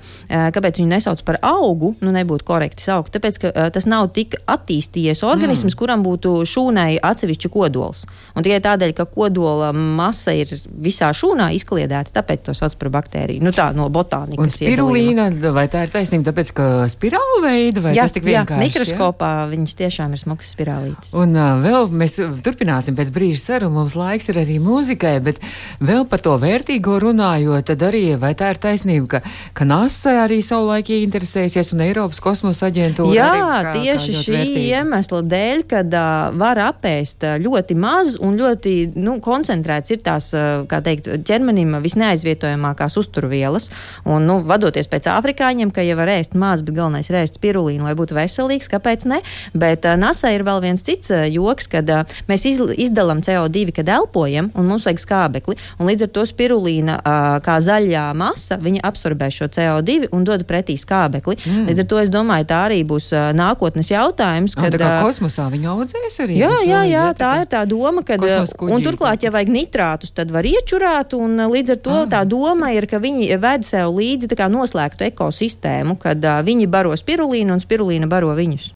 kāpēc 0.56 0.80
viņu 0.80 0.92
nesauc 0.92 1.22
par 1.26 1.40
augu, 1.46 1.94
nu 2.04 2.14
nebūtu 2.14 2.46
korekti 2.46 2.86
saukt, 2.86 3.14
tāpēc, 3.16 3.40
ka 3.42 3.68
tas 3.74 3.88
nav 3.88 4.10
tik 4.16 4.38
attīstījies 4.46 5.24
organisms, 5.26 5.74
mm. 5.74 5.80
kuram 5.80 6.04
būtu 6.06 6.38
šūnai 6.48 6.96
atsevišķi 7.04 7.52
kodols. 7.52 8.04
Un 8.36 8.46
tikai 8.46 8.60
tādēļ, 8.64 8.94
ka 8.96 9.08
kodola 9.16 9.72
masa 9.72 10.34
ir 10.36 10.50
visā 10.68 11.08
šūnā 11.16 11.48
izkliedēta, 11.56 12.12
tāpēc 12.18 12.44
to 12.46 12.54
sauc 12.56 12.74
par 12.80 12.92
baktēriju. 12.98 13.42
Nu, 13.44 13.52
tā 13.56 13.70
no 13.76 13.88
botānikas. 13.92 14.42
Un 14.44 14.52
spirulīna, 14.52 15.28
vai 15.56 15.66
tā 15.72 15.86
ir 15.86 15.92
taisnība, 15.94 16.28
tāpēc, 16.30 16.52
ka 16.56 16.66
spirāli 16.92 17.40
veida 17.44 17.84
vai 17.84 17.94
jā, 17.96 18.04
tas 18.04 18.16
tik 18.16 18.26
vienkārši? 18.26 18.52
Jā, 18.52 18.62
mikroskopā 18.66 19.30
jā? 19.32 19.46
viņas 19.54 19.76
tiešām 19.80 20.16
ir 20.16 20.22
smagas 20.22 20.52
spirālītes. 20.52 21.14
Un 21.16 21.32
uh, 21.36 21.54
vēl 21.64 21.88
mēs 22.02 22.18
turpināsim 22.44 22.98
pēc 22.98 23.12
brīža 23.14 23.42
sarunu, 23.42 23.78
mums 23.78 23.96
laiks 23.98 24.28
ir 24.32 24.40
arī 24.42 24.58
mūzikai, 24.62 25.14
bet 25.24 25.40
vēl 25.80 26.04
par 26.10 26.24
to 26.24 26.36
vērtīgo 26.42 26.98
runājot, 27.06 27.70
tad 27.72 27.86
arī 27.88 28.04
vai 28.20 28.34
tā 28.38 28.52
ir 28.52 28.60
taisnība, 28.62 29.16
ka, 29.16 29.22
ka 29.56 29.68
NASA 29.68 30.18
arī 30.26 30.42
savulaik 30.44 30.92
interesēsies 30.96 31.72
un 31.72 31.86
Eiropas 31.86 32.20
kosmosa 32.22 32.68
aģentūra. 32.68 33.16
Jā, 33.16 33.32
arī, 33.32 33.64
kā, 33.70 33.74
tieši 33.80 34.12
kā 34.12 34.24
šī 34.26 34.36
vērtīga. 34.36 34.66
iemesla 34.82 35.22
dēļ, 35.32 35.66
kad 35.72 35.96
uh, 35.96 36.12
var 36.36 36.62
apēst 36.68 37.26
ļoti 37.46 37.80
maz 37.80 38.14
un 38.20 38.36
ļoti 38.36 38.76
nu, 39.06 39.16
koncentrēts 39.22 39.94
ir 39.94 40.02
tās, 40.06 40.30
kā 40.70 40.80
teikt, 40.84 41.08
ķermenim 41.26 41.78
visneaizvietojamākās 41.84 42.98
uzturvielas. 43.00 43.70
Un, 44.04 44.26
nu, 44.28 44.38
vadoties 44.46 44.90
pēc 44.90 45.08
afrikāņiem, 45.12 45.72
ka 45.74 45.84
jau 45.86 45.96
var 45.98 46.12
ēst 46.16 46.36
maz, 46.38 46.64
bet 46.66 46.76
galvenais 46.78 47.10
ir 47.10 47.20
ēst 47.22 47.38
spirulīnu, 47.40 47.86
lai 47.86 47.94
būtu 47.98 48.16
veselīgs, 48.16 48.70
kāpēc 48.72 49.06
ne? 49.10 49.20
Bet 49.56 49.86
NASA 49.98 50.32
ir 50.34 50.44
vēl 50.46 50.62
viens 50.64 50.84
cits 50.86 51.12
joks, 51.32 51.68
kad 51.72 51.90
mēs 52.30 52.46
iz, 52.50 52.60
izdalām 52.88 53.22
CO2, 53.26 53.70
kad 53.76 53.90
elpojam, 53.96 54.50
un 54.54 54.70
mums 54.70 54.86
vajag 54.88 55.02
skābekli. 55.02 55.58
Un 55.78 55.90
līdz 55.90 56.08
ar 56.08 56.12
to 56.18 56.26
spirulīna, 56.28 56.98
kā 57.46 57.58
zaļā 57.62 58.06
masa, 58.18 58.58
viņa 58.62 58.84
absorbē 58.86 59.30
šo 59.32 59.50
CO2 59.52 60.10
un 60.14 60.26
dod 60.26 60.46
pretī 60.48 60.76
skābekli. 60.80 61.38
Mm. 61.44 61.66
Līdz 61.70 61.84
ar 61.84 61.88
to 61.90 62.00
es 62.02 62.12
domāju, 62.12 62.48
tā 62.50 62.62
arī 62.68 62.82
būs 62.88 63.10
nākotnes 63.36 63.90
jautājums. 63.92 64.56
Kad, 64.58 64.78
uh, 64.80 64.98
kosmosā 65.04 65.48
viņa 65.52 65.72
audzēs 65.74 66.20
arī? 66.24 66.40
Jā, 66.40 66.52
jā, 66.66 66.82
jā, 66.90 67.06
tā 67.18 67.32
ir 67.42 67.50
tā 67.52 67.64
doma, 67.68 68.04
ka. 68.06 68.18
Un 68.66 68.84
turklāt, 68.86 69.26
ja 69.26 69.32
vajag 69.34 69.52
nitrātus, 69.52 70.14
tad 70.16 70.32
var 70.34 70.46
iečurāt, 70.48 71.16
un 71.18 71.38
līdz 71.52 71.76
ar 71.76 71.80
to 71.84 71.98
ah. 72.00 72.08
tā 72.16 72.24
doma 72.28 72.72
ir, 72.76 72.88
ka 72.90 73.02
viņi 73.02 73.30
ved 73.42 73.66
sev 73.66 73.92
līdzi 73.96 74.30
noslēgtu 74.36 75.10
ekosistēmu, 75.10 75.98
kad 76.00 76.22
uh, 76.22 76.42
viņi 76.46 76.70
baro 76.70 76.94
spirulīnu 76.96 77.56
un 77.56 77.62
spirulīna 77.62 78.08
baro 78.10 78.34
viņus. 78.36 78.72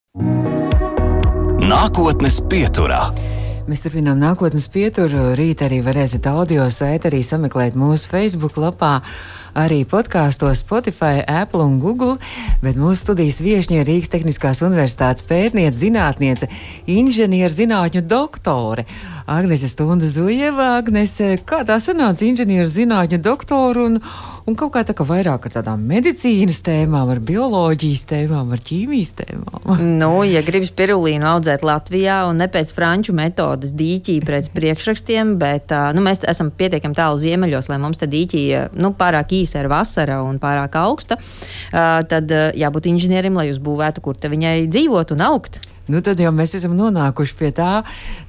Nākotnes 1.71 2.41
pieturā. 2.51 3.05
Mēs 3.71 3.85
turpinām 3.85 4.19
nākotnes 4.19 4.65
pieturu. 4.73 5.29
Rīt 5.39 5.61
arī 5.63 5.77
varēsiet 5.87 6.25
audio 6.27 6.65
sēta 6.75 7.07
arī 7.07 7.21
sameklēt 7.23 7.77
mūsu 7.79 8.09
Facebook 8.11 8.57
lapā, 8.59 8.97
arī 9.55 9.85
podkāstos 9.87 10.65
Spotify, 10.65 11.21
Apple 11.23 11.63
un 11.69 11.77
Google, 11.79 12.17
bet 12.65 12.75
mūsu 12.81 13.05
studijas 13.05 13.39
viešņie 13.45 13.85
Rīgas 13.87 14.11
Tehniskās 14.11 14.65
Universitātes 14.67 15.29
pētniece, 15.29 15.77
zinātniece, 15.85 16.51
inženierzinātņu 16.91 18.03
doktore. 18.11 18.89
Agnese 19.31 19.69
Stunda 19.69 20.09
Zujeva, 20.11 20.73
Agnese, 20.81 21.37
kā 21.47 21.61
tā 21.63 21.77
sanāca 21.79 22.25
inženierzinātņu 22.27 23.21
doktoru 23.23 23.85
un, 23.87 24.01
un 24.51 24.57
kaut 24.59 24.73
kā 24.75 24.83
tā 24.89 24.97
kā 24.99 25.05
vairāk 25.07 25.47
ar 25.47 25.55
tādām 25.55 25.85
medicīnas 25.87 26.59
tēmām, 26.67 27.13
ar 27.15 27.21
bioloģijas 27.23 28.03
tēmām, 28.11 28.51
ar 28.51 28.65
ķīmijas 28.67 29.15
tēmām. 29.21 29.85
Nu, 30.01 30.11
ja 30.27 30.43
gribas 30.43 30.75
pirulīnu 30.75 31.31
audzēt 31.31 31.63
Latvijā 31.63 32.25
un 32.27 32.43
ne 32.43 32.51
pēc 32.51 32.75
franču 32.75 33.15
metodas 33.15 33.71
dīķī 33.79 34.19
pēc 34.27 34.51
priekšrakstiem, 34.57 35.37
bet 35.39 35.71
nu, 35.95 36.03
mēs 36.03 36.27
esam 36.27 36.51
pietiekami 36.51 36.99
tālu 36.99 37.23
ziemeļos, 37.23 37.71
lai 37.71 37.79
mums 37.87 38.03
tā 38.03 38.11
dīķī 38.11 38.45
nu, 38.83 38.91
pārāk 38.99 39.37
īsa 39.45 39.63
ir 39.63 39.71
vasara 39.71 40.25
un 40.27 40.43
pārāk 40.43 40.75
augsta, 40.83 41.23
tad 41.71 42.35
jābūt 42.59 42.91
inženierim, 42.91 43.39
lai 43.39 43.53
uzbūvētu, 43.55 44.03
kur 44.03 44.19
te 44.19 44.35
viņai 44.35 44.65
dzīvot 44.67 45.15
un 45.15 45.29
augt. 45.31 45.63
Nu, 45.91 46.01
tad 46.05 46.21
jau 46.23 46.31
mēs 46.35 46.55
esam 46.55 46.77
nonākuši 46.79 47.35
pie 47.39 47.51
tā, 47.57 47.71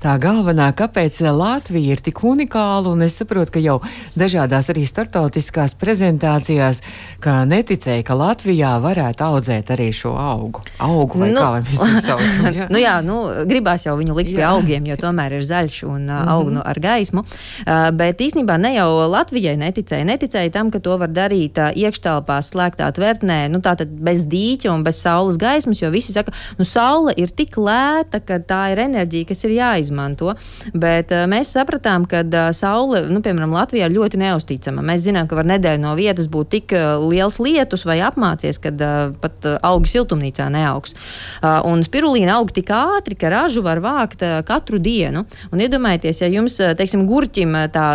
tā 0.02 0.16
galvenā, 0.22 0.72
kāpēc 0.78 1.20
Latvija 1.30 1.96
ir 1.96 2.02
tik 2.02 2.24
unikāla. 2.26 2.90
Un 2.90 3.06
es 3.06 3.20
saprotu, 3.22 3.54
ka 3.56 3.62
jau 3.62 3.78
dažādās 4.18 4.72
arī 4.74 4.88
startautiskās 4.90 5.76
prezentācijās, 5.78 6.82
ka 7.22 7.44
neticēja, 7.50 8.06
ka 8.08 8.18
Latvijā 8.18 8.74
varētu 8.82 9.26
audzēt 9.28 9.70
arī 9.76 9.92
šo 9.94 10.16
augu. 10.18 10.64
Augu 10.82 11.22
vai 11.22 11.30
nu, 11.36 11.44
kā 11.44 11.52
mēs 11.60 11.84
viņu 11.84 12.02
saucam? 12.08 12.50
Jā? 12.62 12.68
nu, 12.74 12.82
jā, 12.82 12.96
nu, 13.06 13.20
gribās 13.48 13.86
jau 13.86 13.94
viņu 14.00 14.16
likt 14.18 14.34
jā. 14.34 14.40
pie 14.40 14.48
augiem, 14.50 14.90
jo 14.90 14.98
tomēr 15.00 15.38
ir 15.38 15.46
zaļš 15.46 15.78
un 15.88 16.10
uh, 16.10 16.24
aug 16.34 16.50
mm 16.50 16.58
-hmm. 16.58 16.70
ar 16.74 16.80
gaismu. 16.84 17.24
Uh, 17.24 17.90
bet 17.96 18.22
īstenībā 18.22 18.58
ne 18.58 18.74
jau 18.76 18.90
Latvijai 19.12 19.56
neticēja. 19.62 20.08
Neticēja 20.10 20.52
tam, 20.52 20.72
ka 20.72 20.80
to 20.80 20.98
var 20.98 21.10
darīt 21.10 21.62
uh, 21.62 21.70
iekštelpās, 21.76 22.52
slēgtā 22.52 22.90
tvertnē, 22.92 23.40
nu, 23.54 23.62
tātad 23.62 23.88
bez 23.88 24.26
dīķa 24.26 24.74
un 24.74 24.84
bez 24.84 25.02
saules 25.02 25.38
gaismas, 25.38 25.82
jo 25.82 25.90
visi 25.94 26.14
saka, 26.14 26.34
nu, 26.58 26.66
saule 26.66 27.14
ir 27.18 27.30
tik 27.30 27.51
tik 27.52 27.60
lēta, 27.60 28.22
ka 28.24 28.40
tā 28.40 28.72
ir 28.72 28.80
enerģija, 28.86 29.28
kas 29.28 29.44
ir 29.44 29.56
jāizmanto. 29.58 30.36
Bet 30.74 31.12
uh, 31.12 31.26
mēs 31.28 31.52
sapratām, 31.52 32.08
ka 32.08 32.24
uh, 32.24 32.52
saule, 32.56 33.04
nu, 33.12 33.20
piemēram, 33.24 33.52
Latvijā 33.52 33.90
ir 33.90 33.96
ļoti 33.98 34.22
neusticama. 34.22 34.84
Mēs 34.86 35.04
zinām, 35.04 35.28
ka 35.28 35.36
var 35.36 35.50
nedēļu 35.50 35.84
no 35.84 35.96
vietas 36.00 36.30
būt 36.32 36.52
tik 36.56 36.76
uh, 36.78 37.04
liels 37.04 37.40
lietus 37.44 37.84
vai 37.88 38.00
apmācies, 38.06 38.60
kad 38.62 38.80
uh, 38.80 39.12
pat 39.22 39.48
uh, 39.48 39.58
augi 39.68 39.92
siltumnīcā 39.92 40.48
neaugs. 40.54 40.96
Uh, 41.42 41.60
un 41.68 41.84
spirulīna 41.84 42.38
aug 42.40 42.54
tik 42.56 42.72
ātri, 42.72 43.18
ka 43.20 43.34
ražu 43.34 43.66
var 43.66 43.84
vākt 43.84 44.24
uh, 44.24 44.40
katru 44.48 44.80
dienu. 44.80 45.26
Un 45.52 45.64
iedomājieties, 45.66 46.24
ja 46.24 46.32
jums, 46.32 46.56
uh, 46.64 46.72
teiksim, 46.78 47.04
gurķim 47.10 47.58
uh, 47.58 47.68
tā 47.74 47.88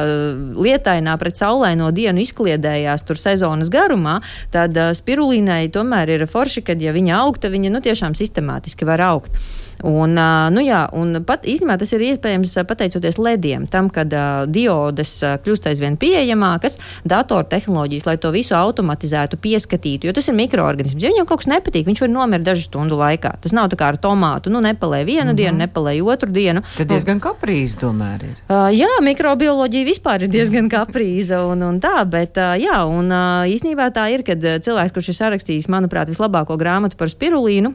lietainā 0.57 1.17
pret 1.21 1.41
saulaino 1.41 1.89
dienu 1.97 2.21
izkliedējās 2.25 3.07
tur 3.09 3.21
sezonas 3.21 3.73
garumā, 3.73 4.19
tad 4.53 4.77
uh, 4.77 4.93
spirulīnai 4.97 5.65
tomēr 5.73 6.17
ir 6.19 6.29
forši, 6.29 6.67
kad 6.67 6.83
ja 6.83 6.93
viņa 6.97 7.23
aug, 7.23 7.41
tad 7.41 7.57
viņa 7.57 7.73
nu, 7.73 7.85
tiešām 7.85 8.17
sistemātiski 8.19 8.89
var 8.89 9.05
augt. 9.07 9.46
Un, 9.85 10.17
nu 10.53 10.65
jā, 10.65 10.87
un 10.97 11.21
pat 11.27 11.45
īstenībā 11.45 11.77
tas 11.81 11.93
ir 11.93 12.05
iespējams 12.07 12.55
pateicoties 12.69 13.19
lediem, 13.21 13.67
tam, 13.71 13.91
kad 13.93 14.13
diodes 14.53 15.13
kļūst 15.45 15.69
aizvien 15.71 15.99
pieejamākas, 16.01 16.79
datortehnoloģijas, 17.05 18.07
lai 18.09 18.17
to 18.21 18.33
visu 18.35 18.57
automatizētu, 18.57 19.39
pieskatītu, 19.43 20.09
jo 20.09 20.15
tas 20.17 20.29
ir 20.31 20.39
mikroorganisms. 20.39 21.03
Ja 21.03 21.13
viņam 21.13 21.29
kaut 21.29 21.43
kas 21.43 21.51
nepatīk, 21.53 21.87
viņš 21.89 22.05
var 22.07 22.13
nomirt 22.13 22.47
dažu 22.47 22.67
stundu 22.67 22.99
laikā. 23.01 23.35
Tas 23.43 23.55
nav 23.57 23.71
tā 23.73 23.79
kā 23.81 23.91
ar 23.93 24.01
tomātu, 24.01 24.53
nu 24.53 24.63
nepalē 24.65 25.05
vienu 25.05 25.25
mm 25.25 25.31
-hmm. 25.31 25.37
dienu, 25.37 25.59
nepalē 25.59 25.97
otru 26.03 26.31
dienu. 26.33 26.63
Tad 26.77 26.89
diezgan 26.89 27.21
kaprīzi 27.21 27.79
tomēr 27.81 28.25
ir. 28.25 28.37
Uh, 28.49 28.71
jā, 28.73 28.93
mikrobioloģija 29.03 29.85
vispār 29.85 30.23
ir 30.23 30.29
diezgan 30.29 30.69
kaprīza 30.71 31.43
un, 31.47 31.63
un 31.63 31.81
tā, 31.81 32.05
bet 32.05 32.37
uh, 32.37 32.57
jā, 32.61 32.85
un 32.85 33.11
uh, 33.11 33.45
īsnībā 33.47 33.91
tā 33.91 34.09
ir, 34.15 34.23
kad 34.23 34.41
cilvēks, 34.41 34.93
kurš 34.93 35.09
ir 35.09 35.15
sarakstījis, 35.15 35.69
manuprāt, 35.69 36.09
vislabāko 36.09 36.57
grāmatu 36.57 36.97
par 36.97 37.09
spirulīnu, 37.09 37.75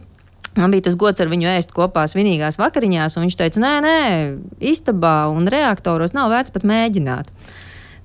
Man 0.59 0.73
bija 0.73 0.89
tas 0.89 0.97
gods 0.99 1.21
ar 1.23 1.29
viņu 1.31 1.47
ēst 1.53 1.71
kopā 1.75 2.03
svinīgās 2.11 2.57
vakariņās, 2.59 3.15
un 3.15 3.25
viņš 3.25 3.37
teica, 3.39 3.61
nē, 3.63 3.73
nē, 3.85 3.99
istabā 4.71 5.29
un 5.31 5.47
reaktoros 5.51 6.11
nav 6.17 6.31
vērts 6.33 6.51
pat 6.51 6.65
mēģināt. 6.67 7.31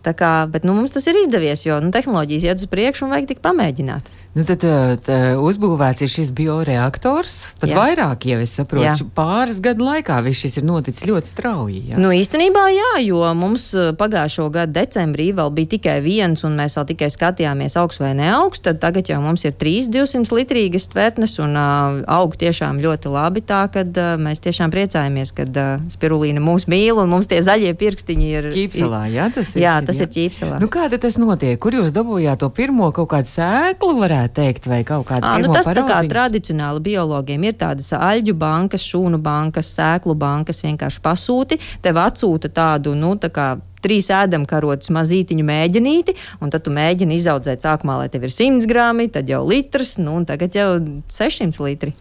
Tā 0.07 0.15
kā, 0.15 0.31
bet 0.51 0.63
nu, 0.63 0.77
mums 0.77 0.95
tas 0.95 1.07
ir 1.11 1.19
izdevies, 1.19 1.65
jo 1.67 1.81
nu, 1.83 1.91
tehnoloģijas 1.95 2.47
iet 2.47 2.63
uz 2.63 2.71
priekšu 2.71 3.09
un 3.09 3.17
vajag 3.17 3.33
tik 3.33 3.43
pamēģināt. 3.43 4.13
Nu, 4.37 4.45
tad 4.45 4.61
tā, 4.61 5.17
uzbūvēts 5.41 6.05
ir 6.05 6.11
šis 6.13 6.31
bioreaktors. 6.37 7.55
Pat 7.57 7.71
jā. 7.73 7.77
vairāk 7.79 8.27
jau 8.29 8.37
es 8.45 8.51
saprotu, 8.59 8.85
jā. 8.85 8.95
pāris 9.17 9.63
gadu 9.65 9.87
laikā 9.87 10.19
viss 10.27 10.45
šis 10.45 10.59
ir 10.61 10.67
noticis 10.69 11.07
ļoti 11.09 11.31
strauji. 11.33 11.81
Jā. 11.91 12.01
Nu, 12.03 12.11
īstenībā 12.13 12.67
jā, 12.75 12.91
jo 13.07 13.23
mums 13.39 13.71
pagājušo 13.97 14.51
gadu 14.53 14.77
decembrī 14.77 15.31
vēl 15.39 15.51
bija 15.57 15.73
tikai 15.77 15.97
viens, 16.05 16.45
un 16.45 16.59
mēs 16.61 16.77
vēl 16.77 16.85
tikai 16.91 17.09
skatījāmies, 17.15 17.79
augs 17.81 17.99
vai 18.03 18.13
neaugs. 18.19 18.61
Tad 18.67 18.83
tagad 18.83 19.09
jau 19.09 19.23
mums 19.25 19.47
ir 19.49 19.57
trīs 19.57 19.89
200 19.89 20.37
litrīgas 20.37 20.91
tvertnes, 20.93 21.39
un 21.41 21.57
uh, 21.57 22.03
aug 22.19 22.37
tiešām 22.37 22.83
ļoti 22.85 23.15
labi. 23.17 23.41
Tā 23.41 23.63
kad 23.73 23.97
uh, 23.97 24.15
mēs 24.21 24.45
tiešām 24.45 24.75
priecājamies, 24.75 25.33
ka 25.33 25.49
uh, 25.49 25.89
spirulīna 25.97 26.45
mūs 26.45 26.69
mīl, 26.69 27.01
un 27.01 27.09
mums 27.15 27.33
tie 27.33 27.41
zaļie 27.41 27.73
pirkstiņi 27.81 28.31
ir. 28.35 28.53
Ķīpselā, 28.53 29.03
jā, 29.17 29.31
tas 29.33 29.57
ir. 29.57 29.65
Jā, 29.65 29.79
tas 29.81 29.96
jā. 30.01 30.07
ir 30.07 30.13
ķīpselā. 30.17 30.61
Nu, 30.63 30.69
kā 30.73 30.89
tas 30.93 31.19
notiek? 31.21 31.59
Kur 31.63 31.77
jūs 31.79 31.93
dabūjāt 31.97 32.43
to 32.43 32.51
pirmo 32.55 32.91
kaut 32.97 33.11
kādu 33.13 33.31
sēklu? 33.31 33.97
Varētu 34.01 34.35
teikt, 34.41 34.69
vai 34.71 34.83
kaut 34.87 35.07
kāda 35.11 35.33
tāda? 35.33 35.47
Nu, 35.47 35.55
tas 35.55 35.69
tā 35.69 35.87
kā 35.89 36.01
tradicionāli 36.11 36.85
biologiem 36.91 37.49
ir 37.49 37.57
tādas 37.61 37.93
aļģu 37.97 38.37
bankas, 38.39 38.85
šūnu 38.87 39.21
bankas, 39.23 39.73
sēklu 39.77 40.17
bankas, 40.19 40.63
vienkārši 40.67 41.03
pasūti, 41.05 41.61
tev 41.85 42.03
atsūta 42.03 42.53
tādu, 42.53 42.97
nu, 42.99 43.15
tā 43.21 43.33
kā 43.33 43.55
trīs 43.87 44.09
ēdamkarotes 44.11 44.91
mazītiņu 44.95 45.47
mēģinīti, 45.47 46.17
un 46.43 46.53
tad 46.53 46.65
tu 46.67 46.75
mēģini 46.75 47.19
izaudzēt 47.21 47.67
sākumā, 47.67 48.01
lai 48.03 48.11
tev 48.13 48.27
ir 48.27 48.35
100 48.35 48.67
grāmi, 48.71 49.09
tad 49.13 49.31
jau 49.31 49.45
litrs, 49.47 49.97
nu, 50.03 50.19
un 50.21 50.27
tagad 50.29 50.57
jau 50.57 50.71
600 51.13 51.63
litri. 51.67 51.95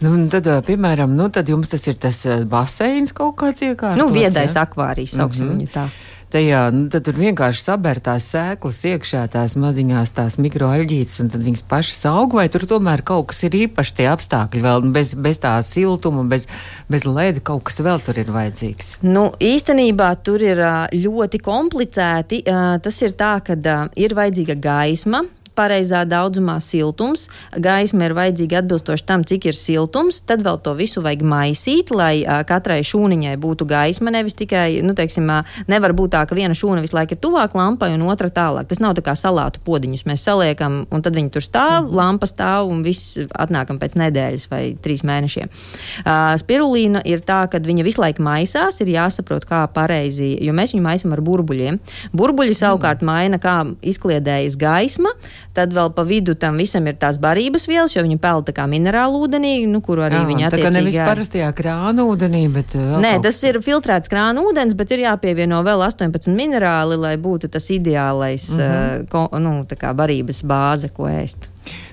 Nu, 0.00 0.14
tad, 0.32 0.48
piemēram, 0.64 1.12
nu, 1.16 1.28
tad 1.32 1.48
jums 1.52 1.68
tas 1.68 1.82
ir 1.90 1.98
tas 2.00 2.22
baseins 2.48 3.12
kaut 3.16 3.36
kāds 3.40 3.64
iekārtots. 3.66 4.00
Nu, 4.00 4.08
viedais 4.12 4.56
ja? 4.56 4.64
akvārijas, 4.64 5.16
sauksim 5.16 5.46
mm 5.46 5.50
-hmm. 5.50 5.66
viņu 5.66 5.74
tā 5.74 5.88
tajā, 6.32 6.62
nu, 6.74 6.86
tad 6.92 7.04
tur 7.06 7.18
vienkārši 7.20 7.64
saber 7.64 8.00
tās 8.04 8.28
sēklas 8.32 8.80
iekšā, 8.92 9.24
tās 9.32 9.56
maziņās, 9.60 10.12
tās 10.16 10.38
mikroaļģītes, 10.42 11.18
un 11.24 11.32
tad 11.32 11.44
viņas 11.46 11.64
pašas 11.70 12.04
aug, 12.10 12.36
vai 12.38 12.46
tur 12.52 12.66
tomēr 12.70 13.04
kaut 13.06 13.30
kas 13.32 13.42
ir 13.48 13.56
īpaši 13.64 13.96
tie 14.00 14.08
apstākļi 14.12 14.64
vēl, 14.64 14.86
nu, 14.86 14.94
bez, 14.96 15.12
bez 15.18 15.40
tā 15.42 15.56
siltuma, 15.66 16.24
bez, 16.30 16.46
bez 16.90 17.06
lēda, 17.08 17.42
kaut 17.50 17.66
kas 17.68 17.80
vēl 17.84 18.02
tur 18.06 18.20
ir 18.22 18.32
vajadzīgs? 18.34 19.00
Nu, 19.06 19.30
īstenībā 19.40 20.12
tur 20.24 20.42
ir 20.44 20.62
ļoti 20.94 21.42
komplicēti. 21.44 22.44
Tas 22.84 23.02
ir 23.04 23.14
tā, 23.18 23.36
ka 23.44 23.56
ir 23.98 24.16
vajadzīga 24.16 24.56
gaisma, 24.60 25.24
pareizā 25.58 26.02
daudzumā 26.08 26.58
siltums, 26.64 27.28
gaisma 27.56 28.08
ir 28.08 28.14
vajadzīga 28.16 28.62
atbilstoši 28.62 29.06
tam, 29.08 29.24
cik 29.26 29.50
ir 29.50 29.58
siltums, 29.58 30.20
tad 30.26 30.44
vēl 30.46 30.60
to 30.64 30.74
visu 30.78 31.02
vajag 31.04 31.24
maisīt, 31.26 31.92
lai 31.94 32.22
katrai 32.48 32.80
šūniņai 32.86 33.36
būtu 33.40 33.66
gaisma. 33.70 34.12
Nevis 34.14 34.38
tikai, 34.38 34.80
nu, 34.86 34.94
teiksim, 34.98 35.28
nevar 35.70 35.94
būt 35.96 36.14
tā, 36.14 36.24
ka 36.28 36.38
viena 36.38 36.56
šūna 36.56 36.84
visu 36.84 36.96
laiku 36.96 37.16
ir 37.16 37.22
tuvāk 37.22 37.56
lampai 37.58 37.92
un 37.94 38.06
otra 38.08 38.30
tālāk. 38.32 38.68
Tas 38.70 38.80
nav 38.82 38.96
tā 38.98 39.04
kā 39.06 39.14
salātu 39.18 39.62
podziņus 39.66 40.06
mēs 40.08 40.24
saliekam, 40.26 40.84
un 40.90 41.04
tad 41.04 41.16
viņi 41.18 41.32
tur 41.34 41.44
stāv, 41.44 41.86
mm. 41.86 41.94
lampa 41.96 42.28
stāv, 42.30 42.70
un 42.70 42.84
viss 42.86 43.18
atnākam 43.30 43.80
pēc 43.80 43.96
nedēļas 44.00 44.48
vai 44.50 44.62
trīs 44.82 45.04
mēnešiem. 45.06 45.50
Uh, 45.50 46.34
spirulīna 46.40 47.04
ir 47.08 47.24
tā, 47.26 47.42
ka 47.50 47.60
viņa 47.62 47.86
visu 47.86 48.02
laiku 48.02 48.24
maisās, 48.26 48.80
ir 48.82 48.92
jāsaprot, 48.94 49.46
kā 49.48 49.64
pareizi, 49.74 50.32
jo 50.44 50.54
mēs 50.56 50.74
viņu 50.74 50.86
maisam 50.86 51.14
ar 51.16 51.24
burbuļiem. 51.24 51.80
Burbuļi 52.16 52.56
savukārt 52.58 53.04
mm. 53.04 53.10
maina, 53.10 53.40
kā 53.42 53.58
izkliedējas 53.92 54.58
gaisma. 54.60 55.14
Tad 55.56 55.74
vēl 55.74 55.90
pa 55.94 56.04
vidu 56.06 56.34
tam 56.38 56.58
visam 56.60 56.86
ir 56.86 56.96
tās 57.00 57.18
barības 57.20 57.66
vielas, 57.70 57.94
jo 57.96 58.04
viņi 58.06 58.18
peld 58.22 58.48
tā 58.48 58.54
kā 58.56 58.66
minerālu 58.70 59.24
ūdenī, 59.26 59.54
nu, 59.70 59.82
kuru 59.84 60.04
arī 60.06 60.20
Jā, 60.20 60.26
viņi 60.28 60.46
tā 60.46 60.50
kā 60.50 60.68
attiecīgi. 60.68 60.76
nevis 60.78 60.98
parastajā 61.02 61.50
krāna 61.58 62.06
ūdenī, 62.06 62.44
bet 62.54 62.76
vēl 62.78 63.02
Nē, 63.02 63.14
kaut 63.18 63.28
tas 63.28 63.42
ir 63.48 63.60
filtrēts 63.64 64.12
krāna 64.12 64.44
ūdens, 64.46 64.76
bet 64.78 64.94
ir 64.94 65.04
jāpievieno 65.06 65.62
vēl 65.66 65.86
18 65.88 66.30
minerāli, 66.36 66.98
lai 67.00 67.14
būtu 67.20 67.50
tas 67.50 67.70
ideālais 67.70 68.50
mm 68.50 68.60
-hmm. 68.60 69.02
uh, 69.02 69.08
ko, 69.10 69.38
nu, 69.38 69.56
tā 69.66 69.78
kā 69.80 69.94
barības 69.94 70.44
bāze, 70.44 70.92
ko 70.94 71.10
ēst. 71.10 71.50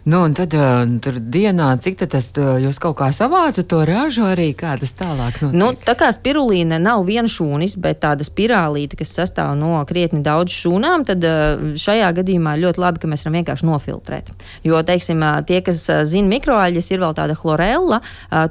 Nu, 0.07 0.21
un 0.23 0.31
tad 0.31 0.53
uh, 0.55 0.85
tur 1.03 1.17
dienā, 1.19 1.65
cik 1.83 1.97
tas 2.07 2.29
uh, 2.39 2.53
jūs 2.63 2.77
kaut 2.79 2.95
kā 3.01 3.09
savācat 3.11 3.67
to 3.67 3.81
ražu 3.83 4.23
arī, 4.23 4.53
kā 4.55 4.77
tas 4.79 4.93
tālāk 4.95 5.41
notiek? 5.41 5.55
Nu, 5.59 5.73
tā 5.75 5.97
kā 5.99 6.07
spirulīna 6.15 6.77
nav 6.79 7.01
viena 7.03 7.27
šūnis, 7.27 7.73
bet 7.83 7.99
tāda 8.05 8.23
spirālīte, 8.23 8.95
kas 8.95 9.11
sastāv 9.17 9.51
no 9.59 9.81
krietni 9.89 10.21
daudz 10.23 10.55
šūnām, 10.55 11.03
tad 11.09 11.27
uh, 11.27 11.73
šajā 11.75 12.13
gadījumā 12.21 12.53
ļoti 12.55 12.79
labi, 12.79 13.01
ka 13.03 13.09
mēs 13.11 13.25
varam 13.27 13.35
vienkārši 13.41 13.67
nofiltrēt. 13.67 14.31
Jo, 14.63 14.79
teiksim, 14.87 15.25
tie, 15.49 15.59
kas 15.67 15.83
zina 16.07 16.31
mikroaļas, 16.37 16.87
ir 16.95 17.03
vēl 17.03 17.17
tāda 17.19 17.35
chlorella, 17.35 17.99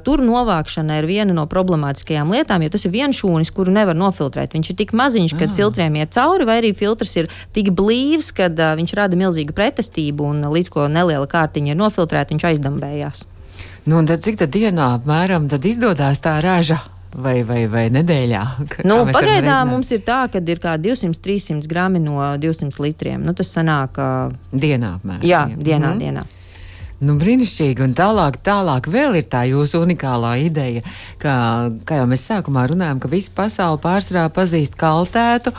tur 0.05 0.21
novākšana 0.21 0.99
ir 1.01 1.09
viena 1.09 1.33
no 1.33 1.47
problemātiskajām 1.49 2.35
lietām, 2.37 2.67
jo 2.67 2.75
tas 2.77 2.85
ir 2.85 2.93
viens 2.93 3.17
šūnis, 3.17 3.49
kuru 3.57 3.73
nevar 3.73 3.97
nofiltrēt. 3.97 4.53
Viņš 4.53 4.71
ir 4.75 4.79
tik 4.83 4.93
maziņš, 4.93 5.33
kad 5.41 5.57
filtriem 5.57 5.97
iet 6.03 6.13
cauri, 6.13 6.45
vai 6.45 6.61
arī 6.61 6.75
filtrs 6.77 7.17
ir 7.17 7.33
tik 7.57 7.73
blīvs, 7.73 8.29
ka 8.37 8.53
viņš 8.53 8.95
rada 9.01 9.17
milzīgu 9.17 9.57
pretestību 9.57 10.29
un 10.35 10.45
līdz 10.53 10.73
ko 10.77 10.85
neliela 10.91 11.25
kārtiņa 11.47 11.73
ir 11.73 11.77
nofiltrēta, 11.79 12.33
viņš 12.35 12.45
aizdambējās. 12.51 13.23
Nu, 13.87 13.97
un 14.01 14.05
tad 14.05 14.21
cik 14.21 14.37
tad 14.37 14.51
dienā 14.51 14.97
apmēram 14.99 15.47
tad 15.49 15.65
izdodas 15.65 16.19
tā 16.19 16.41
raža? 16.43 16.79
Vai, 17.17 17.41
vai, 17.43 17.65
vai 17.71 17.89
nedēļā? 17.89 18.41
Kā- 18.67 18.83
Nu, 18.85 19.05
pagaidām 19.07 19.69
mums 19.71 19.89
ir 19.91 19.99
tā, 20.05 20.29
ka 20.31 20.37
ir 20.39 20.59
kā 20.59 20.77
200-300 20.77 21.65
grami 21.67 21.99
no 21.99 22.19
200 22.37 22.77
litriem. 22.83 23.23
Nu, 23.23 23.33
tas 23.33 23.47
sanāk, 23.55 23.97
uh, 23.97 24.31
Dienā 24.53 24.99
apmēram. 24.99 25.23
jā, 25.23 25.47
dienā, 25.57 25.95
Mhm. 25.95 25.99
dienā. 25.99 26.25
Nu, 26.99 27.13
brīnišķīgi, 27.17 27.79
un 27.81 27.93
tālāk, 27.93 28.37
tālāk 28.43 28.81
vēl 28.89 29.15
ir 29.17 29.23
tā 29.23 29.45
jūsu 29.47 29.85
unikālā 29.85 30.35
ideja, 30.43 30.81
ka, 31.17 31.69
kā 31.85 31.95
jau 32.01 32.07
mēs 32.07 32.25
sākumā 32.27 32.67
runājām, 32.69 32.99
ka 32.99 33.07
visa 33.07 33.31
pasaule 33.35 33.77
pārsvarā 33.77 34.29
pazīst 34.33 34.75
kaltētu 34.75 35.53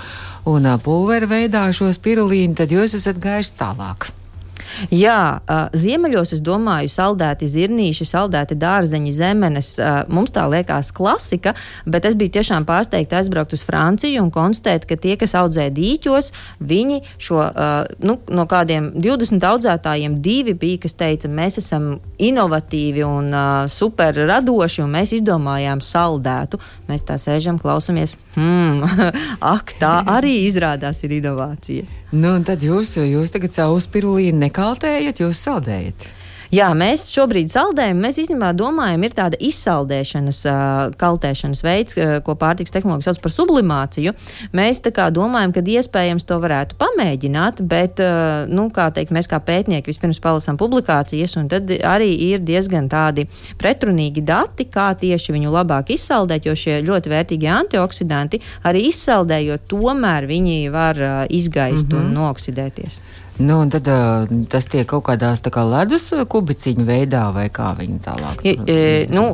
un 0.47 0.63
pulveru 0.79 1.27
veidā 1.27 1.73
šo 1.73 1.93
spirulīnu, 1.95 2.55
tad 2.57 2.69
jūs 2.69 2.95
esat 2.95 3.17
gājuši 3.17 3.53
tālāk. 3.59 4.11
Jā, 4.95 5.41
ziemeļos 5.77 6.35
es 6.37 6.43
domāju, 6.45 6.91
saldēti 6.93 7.49
zirnīši, 7.51 8.07
saldēti 8.09 8.59
dārzeņi, 8.59 9.13
zemenes. 9.15 9.75
Mums 10.13 10.33
tā 10.35 10.47
liekas 10.51 10.91
klasika, 10.95 11.55
bet 11.87 12.09
es 12.09 12.17
biju 12.19 12.37
tiešām 12.39 12.67
pārsteigta 12.69 13.21
aizbraukt 13.21 13.55
uz 13.57 13.65
Franciju 13.67 14.25
un 14.25 14.33
konstatēt, 14.35 14.87
ka 14.89 14.99
tie, 15.01 15.17
kas 15.21 15.35
audzē 15.39 15.69
dīķos, 15.75 16.33
viņi 16.61 17.01
šo 17.19 17.43
nu, 18.05 18.19
no 18.31 18.47
kādiem 18.51 18.91
20 18.97 19.45
audzētājiem 19.49 20.19
divi 20.25 20.55
bija, 20.59 20.83
kas 20.85 20.97
teica, 20.99 21.31
mēs 21.31 21.61
esam 21.63 21.99
inovatīvi 22.19 23.05
un 23.07 23.31
super 23.73 24.17
radoši, 24.29 24.83
un 24.85 24.95
mēs 24.99 25.15
izdomājām 25.19 25.83
saldētu. 25.85 26.61
Mēs 26.89 27.05
tā 27.09 27.19
sēžam, 27.21 27.61
klausamies, 27.63 28.17
hmm, 28.37 28.85
ak, 29.55 29.77
tā 29.81 29.99
arī 30.19 30.41
izrādās 30.49 31.03
ir 31.07 31.19
inovācija. 31.21 31.99
Nu, 32.09 32.31
tad 32.41 32.63
jūs, 32.65 32.95
jūs 32.97 33.35
tagad 33.35 33.53
savu 33.53 33.77
spirulīnu 33.85 34.41
nekaltējat, 34.41 35.21
jūs 35.21 35.43
saldējat. 35.45 36.07
Jā, 36.49 36.71
mēs 36.73 37.11
šobrīd 37.13 37.51
saldējam. 37.53 37.99
Mēs 38.01 38.19
īstenībā 38.23 38.55
domājam, 38.57 39.03
ir 39.05 39.13
tāda 39.17 39.37
izsaldēšanas, 39.45 40.39
kaltēšanas 40.97 41.61
veids, 41.65 41.99
ko 42.25 42.35
pārtiks 42.41 42.73
tehnoloģija 42.73 43.11
sauc 43.11 43.21
par 43.25 43.35
sublimāciju. 43.35 44.15
Mēs 44.57 44.81
tā 44.85 44.93
kā 44.97 45.11
domājam, 45.13 45.53
ka 45.53 45.61
iespējams 45.61 46.25
to 46.29 46.39
varētu 46.41 46.79
pamēģināt, 46.81 47.61
bet, 47.69 48.01
nu, 48.49 48.69
kā 48.73 48.89
teikt, 48.97 49.13
mēs 49.13 49.29
kā 49.29 49.43
pētnieki 49.45 49.93
vispirms 49.93 50.23
palasām 50.25 50.57
publikācijas, 50.61 51.37
un 51.37 51.53
tad 51.53 51.69
arī 51.85 52.15
ir 52.31 52.41
diezgan 52.41 52.89
tādi 52.89 53.29
pretrunīgi 53.61 54.25
dati, 54.25 54.71
kā 54.73 54.95
tieši 54.97 55.37
viņu 55.37 55.53
labāk 55.53 55.93
izsaldēt, 55.93 56.49
jo 56.49 56.57
šie 56.57 56.81
ļoti 56.89 57.13
vērtīgie 57.13 57.53
antioksidanti 57.59 58.41
arī 58.65 58.89
izsaldējot, 58.89 59.69
tomēr 59.69 60.25
viņi 60.33 60.61
var 60.73 61.05
izgaist 61.29 61.93
mm 61.93 61.99
-hmm. 61.99 62.07
un 62.07 62.23
noksidēties. 62.23 63.03
Nu, 63.39 63.61
un 63.63 63.69
tad 63.71 63.87
uh, 63.87 64.27
tas 64.51 64.67
tiek 64.67 64.87
kaut 64.91 65.05
kādās 65.07 65.43
tā 65.45 65.53
kā 65.55 65.63
ledus 65.63 66.09
kubiciņu 66.31 66.87
veidā, 66.89 67.29
vai 67.35 67.47
kā 67.55 67.71
viņi 67.79 68.01
tālāk. 68.03 68.43
I- 68.43 68.57
e, 68.67 69.07
nu, 69.15 69.29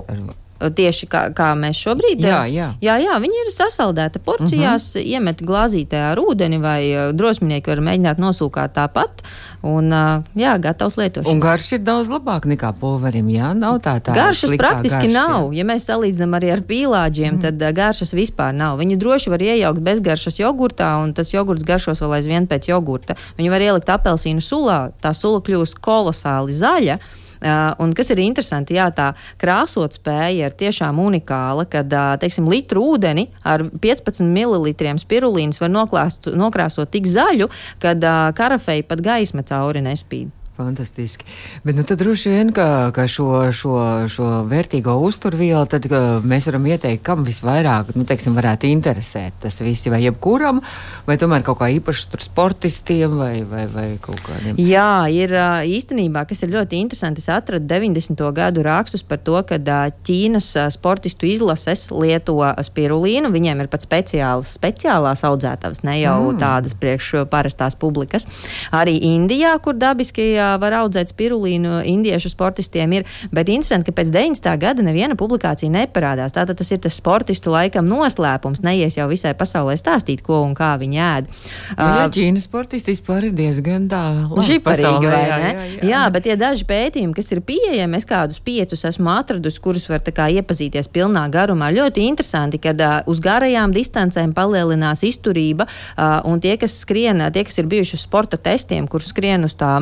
Tieši 0.55 1.09
kā, 1.11 1.25
kā 1.35 1.49
mēs 1.59 1.81
šobrīd 1.83 2.23
Jā, 2.23 2.45
jā. 2.47 2.69
jā, 2.81 2.95
jā 3.03 3.15
viņi 3.21 3.41
ir 3.43 3.49
sasaldēti 3.53 4.21
porcijās, 4.23 4.95
uh 4.95 5.01
-huh. 5.01 5.07
iemet 5.17 5.43
glāzītē 5.43 5.99
ar 6.13 6.19
ūdeni, 6.23 6.61
vai 6.63 6.81
uh, 6.95 7.11
drosminieki 7.13 7.71
var 7.71 7.83
mēģināt 7.83 8.23
nosūkāt 8.23 8.73
tāpat. 8.79 9.25
Un, 9.65 9.93
uh, 9.93 10.23
jā, 10.37 10.55
gatavs 10.61 10.97
lietošanai. 10.97 11.35
Un 11.35 11.41
garš 11.41 11.73
ir 11.73 11.83
daudz 11.85 12.09
labāk 12.09 12.47
nekā 12.47 12.73
pulverim, 12.81 13.29
jā, 13.33 13.51
nav 13.57 13.81
tā 13.81 13.97
tā. 14.01 14.15
Garšas 14.15 14.55
praktiski 14.61 15.09
garša, 15.09 15.13
nav. 15.13 15.53
Ja 15.57 15.65
mēs 15.65 15.89
salīdzinām 15.89 16.37
arī 16.39 16.53
ar 16.53 16.63
pīlāģiem, 16.69 17.35
mm. 17.35 17.43
tad 17.43 17.63
uh, 17.63 17.73
garšas 17.73 18.13
vispār 18.13 18.55
nav. 18.55 18.79
Viņu 18.79 18.97
droši 19.01 19.31
var 19.31 19.43
iejaukt 19.43 19.81
bezgaršas 19.81 20.39
jogurtā, 20.39 20.95
un 21.03 21.13
tas 21.13 21.33
jogurts 21.35 21.65
garšos 21.65 22.01
vēl 22.01 22.19
aizvien 22.21 22.47
pēc 22.47 22.69
jogurta. 22.69 23.17
Viņu 23.39 23.51
var 23.51 23.61
ielikt 23.61 23.89
apelsīnu 23.89 24.41
sulā, 24.41 24.93
tā 25.01 25.15
sula 25.17 25.41
kļūst 25.41 25.81
kolosāli 25.81 26.53
zaļa. 26.53 26.99
Uh, 27.45 27.75
un 27.85 27.91
kas 27.93 28.09
ir 28.15 28.23
interesanti, 28.25 28.79
jā, 28.79 28.87
tā 28.97 29.11
krāsot 29.41 29.99
spēja 29.99 30.49
ir 30.49 30.55
tiešām 30.57 30.97
unikāla, 31.03 31.67
kad, 31.69 31.91
uh, 31.93 32.15
teiksim, 32.21 32.49
litru 32.49 32.87
ūdeni 32.95 33.27
ar 33.45 33.67
15 33.69 34.25
ml 34.25 34.73
spirulīnas 35.03 35.61
var 35.61 35.75
noklāst, 35.75 36.31
nokrāsot 36.33 36.89
tik 36.95 37.11
zaļu, 37.11 37.51
kad 37.85 38.01
uh, 38.01 38.31
karafei 38.37 38.81
pat 38.87 39.05
gaisma 39.05 39.45
cauri 39.45 39.85
nespīd. 39.85 40.33
Fantastiski. 40.55 41.27
Bet 41.65 41.75
nu, 41.75 41.83
tad 41.83 41.99
droši 41.99 42.31
vien, 42.31 42.53
ka, 42.55 42.93
ka 42.95 43.09
šo, 43.11 43.27
šo, 43.51 43.73
šo 44.07 44.27
vērtīgo 44.47 44.93
uzturvielu 45.03 45.67
tad, 45.67 45.89
mēs 46.23 46.47
varam 46.47 46.69
ieteikt, 46.71 47.03
kam 47.03 47.25
visvairāk 47.27 47.91
nu, 47.99 48.05
teiksim, 48.07 48.37
varētu 48.39 48.71
interesēt. 48.71 49.35
Tas 49.43 49.59
viss 49.67 49.91
vai 49.91 50.05
jebkuram, 50.05 50.61
vai 51.09 51.17
tomēr 51.19 51.43
kaut 51.43 51.59
kā 51.59 51.73
īpaši 51.75 52.07
tur 52.13 52.23
sportistiem 52.23 53.17
vai, 53.19 53.33
vai, 53.51 53.65
vai 53.73 53.87
kaut 54.05 54.21
kādiem. 54.23 54.61
Jā, 54.63 55.09
ir 55.11 55.35
īstenībā, 55.75 56.23
kas 56.31 56.45
ir 56.47 56.55
ļoti 56.55 56.79
interesanti. 56.85 57.25
Es 57.25 57.33
atradu 57.35 57.67
90. 57.75 58.23
gadu 58.39 58.63
rakstus 58.63 59.03
par 59.03 59.19
to, 59.27 59.35
ka 59.49 59.59
Ķīnas 60.07 60.53
sportistu 60.77 61.27
izlases 61.27 61.89
lieto 61.91 62.39
spirulīnu. 62.71 63.33
Viņiem 63.35 63.65
ir 63.65 63.73
pat 63.73 63.83
speciālas, 63.89 64.55
speciālās 64.55 65.27
audzētavas, 65.27 65.83
ne 65.83 65.99
jau 65.99 66.17
mm. 66.31 66.41
tādas 66.47 66.79
priekš 66.79 67.27
parastās 67.33 67.75
publikas. 67.75 68.31
Arī 68.71 69.01
Indijā, 69.11 69.57
kur 69.59 69.75
dabiski 69.75 70.31
ā, 70.45 70.53
var 70.61 70.79
audzēt 70.83 71.13
spirulīnu, 71.15 71.81
indiešu 71.89 72.33
sportistiem 72.33 72.99
ir. 72.99 73.09
Bet 73.35 73.51
interesanti, 73.53 73.91
ka 73.91 74.01
pēc 74.01 74.13
90. 74.15 74.51
gada 74.61 74.85
neviena 74.85 75.17
publikācija 75.19 75.73
neparādās. 75.73 76.35
Tātad 76.37 76.59
tas 76.61 76.71
ir 76.75 76.83
tas 76.85 76.99
sportistu 77.01 77.53
laikam 77.55 77.89
noslēpums. 77.89 78.63
Neies 78.65 78.99
jau 78.99 79.09
visai 79.11 79.35
pasaulē 79.39 79.77
stāstīt, 79.81 80.23
ko 80.25 80.43
un 80.45 80.55
kā 80.57 80.75
viņi 80.81 81.01
ēd. 81.09 81.31
Nu, 81.79 81.89
jā, 81.99 82.07
Ķīnas 82.15 82.47
sportisti 82.49 82.95
vispār 82.95 83.29
ir 83.31 83.37
diezgan 83.37 83.89
tā 83.91 84.03
Žiparīgi, 84.35 84.63
pasaulē, 84.65 85.11
vai 85.11 85.23
jā, 85.25 85.39
ne? 85.41 85.51
jā, 85.51 85.67
jā. 85.75 85.89
jā, 85.91 86.03
bet 86.15 86.27
tie 86.27 86.37
daži 86.41 86.67
pētījumi, 86.69 87.15
kas 87.17 87.33
ir 87.35 87.41
pieejami, 87.47 87.99
es 87.99 88.09
kādus 88.09 88.41
piecus 88.45 88.85
esmu 88.89 89.13
atradusi, 89.15 89.61
kurus 89.65 89.87
var 89.91 90.05
tā 90.05 90.15
kā 90.15 90.29
iepazīties 90.39 90.91
pilnā 90.95 91.25
garumā. 91.33 91.71
Ļoti 91.75 92.05
interesanti, 92.09 92.61
kad 92.63 92.81
uh, 92.85 92.97
uz 93.11 93.21
garajām 93.25 93.75
distancēm 93.75 94.35
palielinās 94.37 95.05
izturība, 95.07 95.67
uh, 95.69 96.21
un 96.29 96.43
tie, 96.45 96.57
kas 96.61 96.77
skrien, 96.83 97.23
tie, 97.35 97.45
kas 97.49 97.61
ir 97.63 97.71
bijuši 97.71 97.99
uz 97.99 98.05
sporta 98.07 98.41
testiem, 98.41 98.89
kur 98.91 99.05
skrien 99.05 99.47
uz 99.49 99.57
tā 99.59 99.75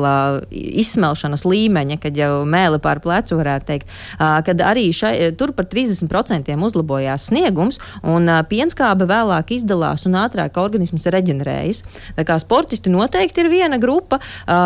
maksimālā 0.00 0.40
izsmelšanas 0.50 1.44
līmeņa, 1.44 1.98
kad 2.00 2.16
jau 2.16 2.44
mēli 2.48 2.80
pār 2.80 3.00
plecu 3.00 3.36
varētu 3.38 3.66
teikt, 3.66 3.88
kad 4.18 4.60
arī 4.60 4.92
šai, 4.92 5.32
tur 5.36 5.52
par 5.52 5.66
30% 5.66 6.50
uzlabojās 6.60 7.28
sniegums, 7.30 7.78
un 8.02 8.28
pienskābe 8.48 9.06
vēlāk 9.06 9.52
izdalās 9.56 10.06
un 10.06 10.16
ātrāk 10.20 10.56
organisms 10.60 11.06
reģenerējas. 11.06 11.82
Tā 12.16 12.24
kā 12.24 12.38
sportisti 12.40 12.90
noteikti 12.90 13.44
ir 13.44 13.50
viena 13.50 13.78
grupa, 13.78 14.20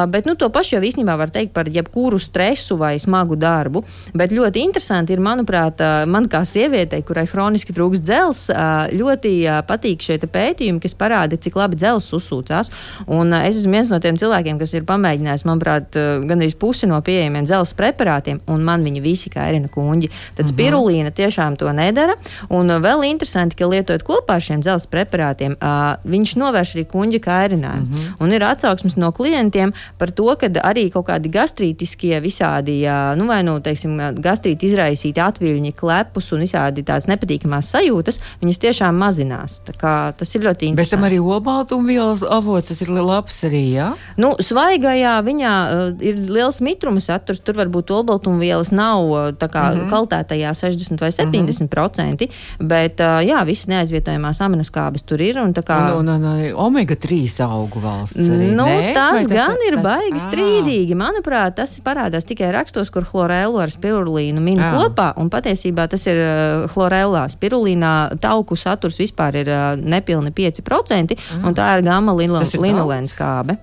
bet 0.09 0.27
nu, 0.27 0.35
to 0.37 0.49
pašu 0.51 0.77
jau 0.77 0.83
īstenībā 0.85 1.17
var 1.19 1.31
teikt 1.31 1.55
par 1.55 1.69
jebkuru 1.69 2.19
stresu 2.19 2.77
vai 2.77 2.99
smagu 2.99 3.37
darbu. 3.37 3.85
Bet 4.15 4.35
ļoti 4.35 4.65
interesanti 4.65 5.15
ir, 5.15 5.23
manuprāt, 5.25 5.81
man 6.07 6.29
kā 6.31 6.45
sievietei, 6.49 7.03
kurai 7.07 7.27
hroniski 7.31 7.75
trūks 7.75 8.03
dzels, 8.05 8.47
ļoti 8.95 9.35
patīk 9.69 10.03
šie 10.05 10.19
pētījumi, 10.25 10.81
kas 10.83 10.97
parāda, 10.99 11.37
cik 11.41 11.57
labi 11.59 11.79
dzels 11.79 12.11
uzsūcās. 12.17 12.71
Un 13.13 13.35
es 13.37 13.59
esmu 13.61 13.75
viens 13.77 13.91
no 13.93 13.99
tiem 14.03 14.17
cilvēkiem, 14.21 14.59
kas 14.61 14.73
ir 14.75 14.87
pamēģinājis 14.89 15.24
izmēģinājis, 15.25 15.45
manuprāt, 15.49 15.97
gandrīz 16.29 16.55
pusi 16.59 16.89
no 16.89 17.01
pieejamiem 17.05 17.47
dzelzceļa 17.47 17.79
preparātiem, 17.79 18.41
un 18.51 18.65
man 18.65 18.85
viņi 18.85 19.03
visi 19.03 19.31
kairina 19.33 19.69
kuģi. 19.73 20.11
Tad 20.37 20.45
mhm. 20.45 20.53
spirulīna 20.53 21.13
tiešām 21.15 21.57
to 21.57 21.73
nedara. 21.73 22.17
Un 22.51 22.69
vēl 22.69 23.05
interesanti, 23.09 23.57
ka 23.57 23.69
lietojot 23.69 24.05
kopā 24.05 24.39
ar 24.39 24.45
šiem 24.45 24.63
dzelzceļa 24.65 24.93
preparātiem, 24.93 25.57
viņš 26.05 26.35
novērš 26.41 26.75
arī 26.77 26.85
kuģa 26.91 27.21
kairinājumu. 27.25 27.87
Mm 27.89 27.95
-hmm. 27.95 28.17
Un 28.21 28.33
ir 28.33 28.45
atsauksmes 28.45 28.97
no 28.97 29.13
klientiem 29.13 29.73
par 29.99 30.11
to, 30.11 30.35
ka 30.37 30.47
arī 30.47 30.91
kaut 30.93 31.07
kādi 31.09 31.31
gastrītiskie 31.31 32.21
visādi, 32.21 32.85
nu 33.17 33.27
vai 33.27 33.43
nu, 33.43 33.61
teiksim, 33.61 33.97
gastrīti 34.21 34.67
izraisīti 34.67 35.21
atviļņi, 35.21 35.73
klepus 35.73 36.33
un 36.33 36.41
visādi 36.41 36.85
tādas 36.85 37.07
nepatīkamās 37.09 37.71
sajūtas, 37.71 38.21
viņas 38.43 38.59
tiešām 38.59 38.95
mazinās. 38.95 39.61
Tas 39.65 40.35
ir 40.35 40.43
ļoti 40.43 40.67
interesanti. 40.67 40.77
Bet 40.77 40.91
tam 40.91 41.05
arī 41.05 41.19
olbaltumvielas 41.21 42.23
avots, 42.23 42.69
tas 42.69 42.81
ir 42.83 42.91
labs 42.91 43.45
arī, 43.45 43.65
jā? 43.75 43.95
Nu, 44.17 44.35
svaigajā 44.41 45.14
viņā 45.25 45.53
uh, 45.65 46.03
ir 46.05 46.19
liels 46.29 46.61
mitruma 46.65 47.01
saturs, 47.01 47.43
tur 47.45 47.59
varbūt 47.61 47.93
olbaltumvielas 47.95 48.73
nav 48.75 49.35
tā 49.39 49.49
kā 49.49 49.63
mm 49.71 49.79
-hmm. 49.79 49.91
kaltētajā 49.91 50.51
60 50.55 51.01
vai 51.01 51.11
70 51.13 51.63
mm 51.63 52.17
-hmm. 52.17 52.29
bet 52.61 53.01
uh, 53.01 53.21
jā, 53.23 53.45
visas 53.47 53.67
neaizvietojamās 53.67 54.41
aminoskābes 54.41 55.03
tur 55.07 55.21
ir. 55.21 55.39
Un, 55.39 55.53
kā, 55.53 55.97
un, 55.99 56.09
un, 56.09 56.25
un 56.25 56.53
omega 56.55 56.95
3 56.95 57.41
augu 57.41 57.81
valsts. 57.81 58.29
Arī, 58.29 58.51
nu, 58.55 58.65
ne? 58.65 58.93
tas 58.95 59.13
Vai 59.13 59.25
gan 59.25 59.57
tas, 59.57 59.67
ir 59.67 59.75
tas, 59.75 59.85
baigi 59.85 60.19
tas, 60.19 60.27
strīdīgi. 60.29 60.95
Manuprāt, 60.95 61.57
tas 61.59 61.81
parādās 61.85 62.25
tikai 62.29 62.53
rakstos, 62.53 62.91
kur 62.91 63.05
chlorēlu 63.05 63.61
ar 63.63 63.73
spirulīnu 63.73 64.41
min 64.41 64.59
jā. 64.59 64.71
kopā, 64.77 65.13
un 65.21 65.31
patiesībā 65.33 65.89
tas 65.89 66.07
ir 66.07 66.21
uh, 66.23 66.65
chlorēlā. 66.73 67.27
Spirulīnā 67.35 67.95
tauku 68.21 68.57
saturs 68.57 68.99
vispār 69.01 69.43
ir 69.45 69.53
uh, 69.53 69.75
nepilni 69.77 70.31
5%, 70.31 71.17
mm. 71.19 71.45
un 71.45 71.55
tā 71.55 71.71
ir 71.79 71.87
gamma 71.87 72.17
linolēna 72.17 73.11
skābe. 73.11 73.59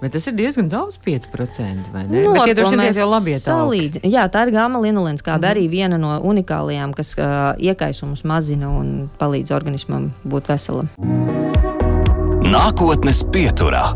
Bet 0.00 0.14
tas 0.16 0.24
ir 0.30 0.36
diezgan 0.38 0.68
daudz, 0.72 0.96
5%. 1.04 1.90
Vai 1.92 2.06
ne? 2.08 2.22
Nu, 2.24 2.32
Bet, 2.32 2.48
ja 2.48 2.56
droši 2.56 2.78
vien 2.80 2.96
jau 2.96 3.08
labi 3.10 3.36
iet 3.36 4.00
Jā, 4.08 4.24
tā 4.32 4.46
ir 4.46 4.54
gama 4.54 4.80
linolēns, 4.80 5.20
kā 5.20 5.36
mm. 5.36 5.48
arī 5.52 5.66
viena 5.68 6.00
no 6.00 6.14
unikālajām, 6.24 6.94
kas 6.96 7.12
uh, 7.18 7.52
iekaisumus 7.60 8.24
mazina 8.24 8.72
un 8.72 9.10
palīdz 9.20 9.52
organismam 9.52 10.10
būt 10.24 10.48
veselam. 10.54 10.88
Nākotnes 12.48 13.20
pieturā. 13.28 13.90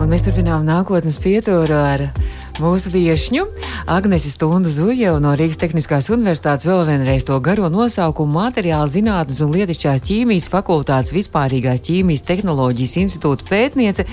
Un 0.00 0.08
mēs 0.08 0.24
turpinām 0.24 0.64
nākotnes 0.64 1.18
pieturu 1.20 1.76
ar 1.76 2.06
mūsu 2.56 2.88
viesņu 2.94 3.44
Agnesi 3.92 4.30
Stundu 4.32 4.72
Zuļevu 4.72 5.20
no 5.20 5.34
Rīgas 5.36 5.60
Tehniskās 5.60 6.08
Universitātes 6.08 6.64
vēl 6.64 6.86
vienreiz 6.88 7.26
to 7.28 7.36
garo 7.44 7.68
nosaukumu 7.68 8.38
materiāla 8.38 8.88
zinātnes 8.88 9.42
un 9.44 9.52
lietišķās 9.52 10.06
ķīmijas 10.08 10.48
fakultātes 10.52 11.12
vispārīgās 11.12 11.84
ķīmijas 11.84 12.24
tehnoloģijas 12.30 12.96
institūta 13.02 13.44
pētniece 13.52 14.08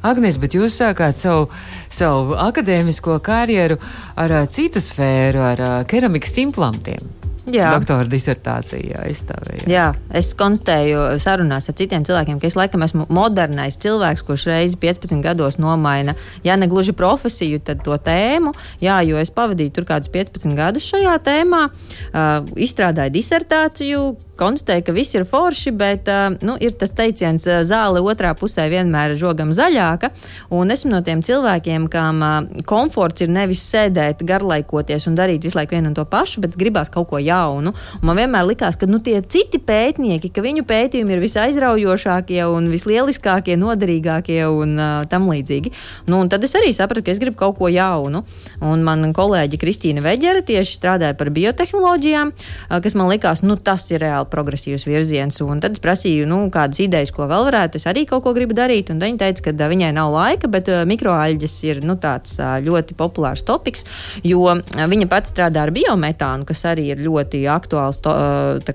Agnēs, 0.00 0.38
bet 0.40 0.56
jūs 0.56 0.78
sākāt 0.80 1.20
savu, 1.20 1.50
savu 1.92 2.36
akadēmisko 2.40 3.18
karjeru 3.24 3.76
ar 4.16 4.36
citu 4.48 4.80
sfēru, 4.80 5.44
ar 5.52 5.64
keramikas 5.90 6.38
implantiem. 6.40 7.19
Jā. 7.54 7.70
Doktora 7.74 8.06
disertācijā 8.10 9.02
aizstāvēja. 9.06 9.66
Jā, 9.70 9.86
es 10.16 10.30
konstatēju 10.38 11.02
sarunās 11.22 11.68
ar 11.70 11.76
citiem 11.78 12.04
cilvēkiem, 12.06 12.38
ka 12.40 12.48
es 12.48 12.56
laikam 12.58 12.84
esmu 12.86 13.06
modernais 13.12 13.78
cilvēks, 13.80 14.24
kurš 14.26 14.46
reizi 14.50 14.78
15 14.80 15.22
gados 15.24 15.58
nomaina, 15.62 16.14
ja 16.46 16.56
ne 16.60 16.68
gluži 16.70 16.94
profesiju, 16.96 17.60
tad 17.64 17.82
to 17.86 17.96
tēmu. 17.96 18.54
Jā, 18.82 19.00
jo 19.06 19.18
es 19.20 19.32
pavadīju 19.34 19.74
tur 19.76 19.88
kādus 19.88 20.12
15 20.12 20.56
gadus 20.58 20.86
šajā 20.90 21.16
tēmā, 21.26 21.62
uh, 21.70 22.30
izstrādāju 22.60 23.14
disertāciju, 23.16 24.04
konstatēju, 24.40 24.86
ka 24.86 24.96
viss 24.96 25.16
ir 25.18 25.26
forši, 25.28 25.74
bet 25.76 26.08
uh, 26.10 26.30
nu, 26.46 26.56
ir 26.60 26.76
tas 26.80 26.94
teiciens, 26.96 27.46
uh, 27.48 27.60
zāle 27.66 28.02
otrā 28.02 28.32
pusē 28.38 28.68
vienmēr 28.72 29.14
ir 29.14 29.20
žogam 29.20 29.54
zaļāka. 29.56 30.12
Un 30.56 30.72
esmu 30.72 30.94
no 30.94 31.02
tiem 31.06 31.24
cilvēkiem, 31.26 31.90
kam 31.92 32.24
uh, 32.24 32.62
komforts 32.68 33.26
ir 33.26 33.32
nevis 33.32 33.64
sēdēt, 33.68 34.24
garlaikoties 34.26 35.08
un 35.10 35.18
darīt 35.18 35.44
visu 35.46 35.58
laiku 35.60 35.76
vienu 35.76 35.92
un 35.92 35.98
to 35.98 36.06
pašu, 36.08 36.44
bet 36.44 36.56
gribās 36.60 36.92
kaut 36.92 37.10
ko 37.10 37.20
jaunu. 37.20 37.39
Un 37.50 37.72
man 38.06 38.18
vienmēr 38.18 38.46
likās, 38.48 38.78
ka 38.80 38.88
nu, 38.90 39.00
tie 39.04 39.20
citi 39.22 39.60
pētnieki, 39.62 40.30
ka 40.34 40.44
viņu 40.44 40.64
pētījumi 40.68 41.16
ir 41.16 41.22
visaizraujošākie 41.24 42.40
un 42.50 42.70
vislieliskākie, 42.72 43.56
noderīgākie 43.60 44.42
un 44.48 44.76
uh, 44.76 44.90
tam 45.10 45.28
līdzīgi. 45.30 45.72
Nu, 46.10 46.22
tad 46.30 46.44
es 46.46 46.54
arī 46.58 46.72
sapratu, 46.76 47.04
ka 47.06 47.14
es 47.14 47.22
gribu 47.22 47.38
kaut 47.40 47.58
ko 47.60 47.70
jaunu. 47.72 48.24
Un 48.64 48.84
man 48.86 49.12
kolēģi 49.16 49.60
Kristīna 49.60 50.04
Veģere 50.04 50.44
tieši 50.46 50.78
strādāja 50.78 51.16
par 51.18 51.32
biotehnoloģijām, 51.34 52.32
uh, 52.34 52.78
kas 52.84 52.96
man 52.98 53.10
likās, 53.12 53.44
nu 53.46 53.56
tas 53.56 53.86
ir 53.92 54.04
reāli 54.04 54.30
progresīvs 54.32 54.86
virziens. 54.88 55.40
Un 55.44 55.62
tad 55.62 55.78
es 55.78 55.82
prasīju, 55.82 56.28
nu, 56.30 56.42
kādas 56.52 56.82
idejas, 56.84 57.14
ko 57.14 57.28
vēl 57.30 57.48
varētu. 57.48 57.80
Es 57.80 57.88
arī 57.90 58.06
kaut 58.08 58.24
ko 58.26 58.34
gribu 58.36 58.56
darīt. 58.56 58.92
Un 58.92 59.00
viņa 59.02 59.24
teica, 59.24 59.48
ka 59.48 59.70
viņai 59.70 59.92
nav 59.96 60.12
laika, 60.14 60.50
bet 60.50 60.68
mikroaļģes 60.90 61.56
ir 61.68 61.82
nu, 61.86 61.96
tāds 62.00 62.38
ļoti 62.40 62.96
populārs 62.98 63.44
topiks, 63.46 63.86
jo 64.26 64.46
viņa 64.74 65.08
pati 65.10 65.32
strādā 65.32 65.64
ar 65.66 65.74
biometānu, 65.74 66.46
kas 66.48 66.64
arī 66.70 66.90
ir 66.94 67.02
ļoti 67.04 67.19
aktuāls 67.50 68.00
to, 68.04 68.14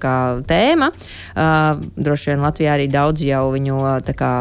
kā, 0.01 0.15
tēma. 0.47 0.91
Droši 1.95 2.31
vien 2.31 2.45
Latvijā 2.45 2.75
arī 2.77 2.87
daudz 2.91 3.23
jau 3.25 3.47
viņu 3.55 3.79
kā, 4.17 4.33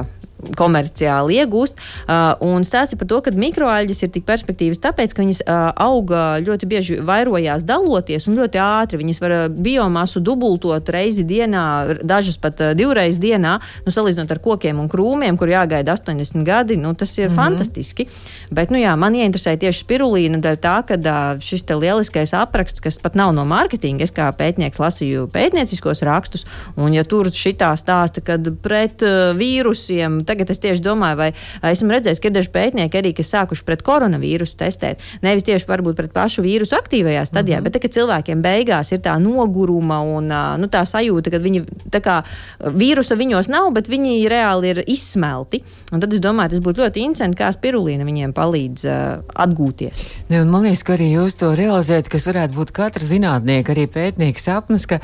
komerciāli 0.56 1.40
iegūst. 1.40 1.80
Uh, 2.04 2.34
un 2.44 2.66
stāsta 2.66 2.98
par 3.00 3.08
to, 3.10 3.20
ka 3.24 3.32
mikroalģes 3.34 4.04
ir 4.04 4.12
tik 4.14 4.26
perspektīvas, 4.28 4.82
tāpēc, 4.84 5.14
ka 5.14 5.22
viņas 5.24 5.42
uh, 5.44 5.70
auga 5.80 6.24
ļoti 6.44 6.68
bieži 6.70 6.98
vairojās 7.04 7.64
daloties 7.66 8.28
un 8.28 8.38
ļoti 8.38 8.60
ātri. 8.62 9.00
Viņas 9.02 9.22
var 9.24 9.36
uh, 9.36 9.44
biomasu 9.48 10.22
dubultot 10.24 10.88
reizi 10.94 11.24
dienā, 11.26 11.64
dažas 12.04 12.38
pat 12.40 12.60
divreiz 12.78 13.18
dienā, 13.22 13.56
nu, 13.84 13.94
salīdzinot 13.94 14.34
ar 14.34 14.42
kokiem 14.44 14.82
un 14.82 14.90
krūmiem, 14.92 15.38
kur 15.40 15.52
jāgaida 15.52 15.96
80 15.96 16.44
gadi. 16.46 16.78
Nu, 16.80 16.94
tas 16.94 17.12
ir 17.18 17.28
mm 17.28 17.32
-hmm. 17.32 17.36
fantastiski. 17.36 18.08
Bet, 18.50 18.70
nu 18.70 18.78
jā, 18.78 18.96
man 18.98 19.14
ieinteresēja 19.14 19.58
tieši 19.66 19.84
spirulīna 19.84 20.40
dēļ 20.42 20.56
tā, 20.60 20.76
ka 20.86 20.96
šis 21.40 21.62
te 21.62 21.76
lieliskais 21.78 22.34
apraksts, 22.34 22.80
kas 22.80 22.98
pat 22.98 23.14
nav 23.14 23.32
no 23.34 23.44
mārketinga, 23.44 24.02
es 24.02 24.12
kā 24.12 24.30
pētnieks 24.32 24.78
lasīju 24.78 25.28
pētnieciskos 25.32 26.02
rakstus, 26.02 26.46
un 26.76 26.92
ja 26.92 27.04
tur 27.04 27.30
šitā 27.30 27.72
stāsta, 27.76 28.20
kad 28.24 28.48
pret 28.62 29.02
vīrusiem 29.38 30.24
tagad 30.34 30.50
es 30.50 30.62
tieši 30.62 30.82
domāju, 30.84 31.20
vai 31.20 31.30
esmu 31.70 31.94
redzējis, 31.94 32.20
ka 32.20 32.30
ir 32.30 32.34
daži 32.34 32.52
pētnieki 32.54 33.00
arī, 33.00 33.14
kas 33.16 33.32
sākuši 33.34 33.64
pret 33.66 33.84
koronavīrusu 33.86 34.58
testēt. 34.60 35.02
Nevis 35.24 35.46
tieši 35.46 35.68
varbūt 35.70 35.98
pret 35.98 36.14
pašu 36.14 36.44
vīrusu 36.44 36.76
aktīvajā 36.78 37.24
stadijā, 37.28 37.60
mm 37.60 37.66
-hmm. 37.66 37.72
bet 37.72 37.82
ka 37.82 37.92
cilvēkiem 37.96 38.42
beigās 38.42 38.92
ir 38.92 39.00
tā 39.04 39.16
noguruma 39.22 40.00
un 40.02 40.28
nu, 40.60 40.68
tā 40.68 40.84
sajūta, 40.88 41.30
ka 41.30 41.38
viņi 41.38 41.64
tā 41.90 42.00
kā 42.04 42.22
vīrusa 42.60 43.16
viņos 43.16 43.48
nav, 43.48 43.70
bet 43.72 43.88
viņi 43.88 44.28
reāli 44.28 44.74
ir 44.74 44.82
izsmelti. 44.86 45.62
Un 45.92 46.00
tad 46.00 46.12
es 46.12 46.20
domāju, 46.20 46.50
tas 46.50 46.64
būtu 46.64 46.82
ļoti 46.82 47.04
interesanti, 47.04 47.38
kā 47.38 47.52
spirulīna 47.52 48.04
viņiem 48.04 48.32
palīdz 48.34 48.84
uh, 48.84 49.22
atgūties. 49.34 50.06
Ne, 50.28 50.44
man 50.44 50.66
liekas, 50.66 50.82
ka 50.82 50.96
arī 50.96 51.12
jūs 51.12 51.38
to 51.38 51.54
realizējat, 51.54 52.08
kas 52.08 52.26
varētu 52.26 52.58
būt 52.58 52.74
katra 52.74 53.04
zinātnieka, 53.04 53.74
arī 53.74 53.86
pētnieka 53.86 54.40
sapnis, 54.40 54.86
ka 54.86 55.00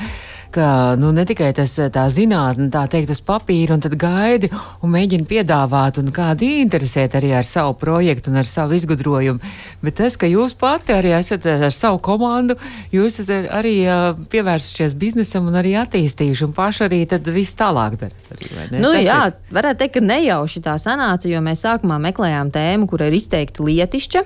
ka 0.53 0.95
nu, 0.99 1.11
ne 1.15 1.25
tikai 1.27 1.51
tas 1.55 1.73
tā 1.93 2.05
zinātne, 2.11 2.69
tā 2.73 2.83
teikt, 2.91 3.13
uz 3.13 3.21
papīra, 3.25 3.75
un 3.77 3.83
tad 3.83 3.95
gaidi 3.99 4.49
un 4.81 4.93
mēģina 4.93 5.27
piedāvāt, 5.29 5.99
un 6.01 6.11
kādi 6.15 6.51
interesēt 6.61 7.15
arī 7.19 7.33
ar 7.37 7.47
savu 7.47 7.75
projektu 7.79 8.31
un 8.31 8.41
ar 8.41 8.49
savu 8.49 8.75
izgudrojumu, 8.77 9.39
bet 9.81 9.97
tas, 10.01 10.17
ka 10.19 10.29
jūs 10.29 10.55
pati 10.59 10.95
arī 10.95 11.13
esat 11.17 11.47
ar 11.51 11.75
savu 11.75 12.01
komandu, 12.03 12.57
jūs 12.93 13.21
esat 13.23 13.49
arī 13.51 13.75
uh, 13.85 14.19
pievērsušies 14.31 14.97
biznesam 14.99 15.49
un 15.51 15.59
arī 15.61 15.75
attīstījuši, 15.81 16.47
un 16.49 16.55
paši 16.57 16.85
arī 16.87 17.01
tad 17.09 17.27
viss 17.31 17.57
tālāk 17.57 17.97
darat. 18.01 18.35
Nu, 18.71 18.91
tas 18.93 19.05
jā, 19.05 19.21
ir... 19.31 19.55
varētu 19.55 19.83
teikt, 19.83 19.97
ka 19.97 20.05
nejauši 20.05 20.63
tā 20.65 20.77
sanāca, 20.81 21.29
jo 21.31 21.41
mēs 21.43 21.65
sākumā 21.65 21.99
meklējām 22.09 22.53
tēmu, 22.53 22.89
kur 22.91 23.03
ir 23.07 23.17
izteikti 23.17 23.65
lietišķa. 23.67 24.25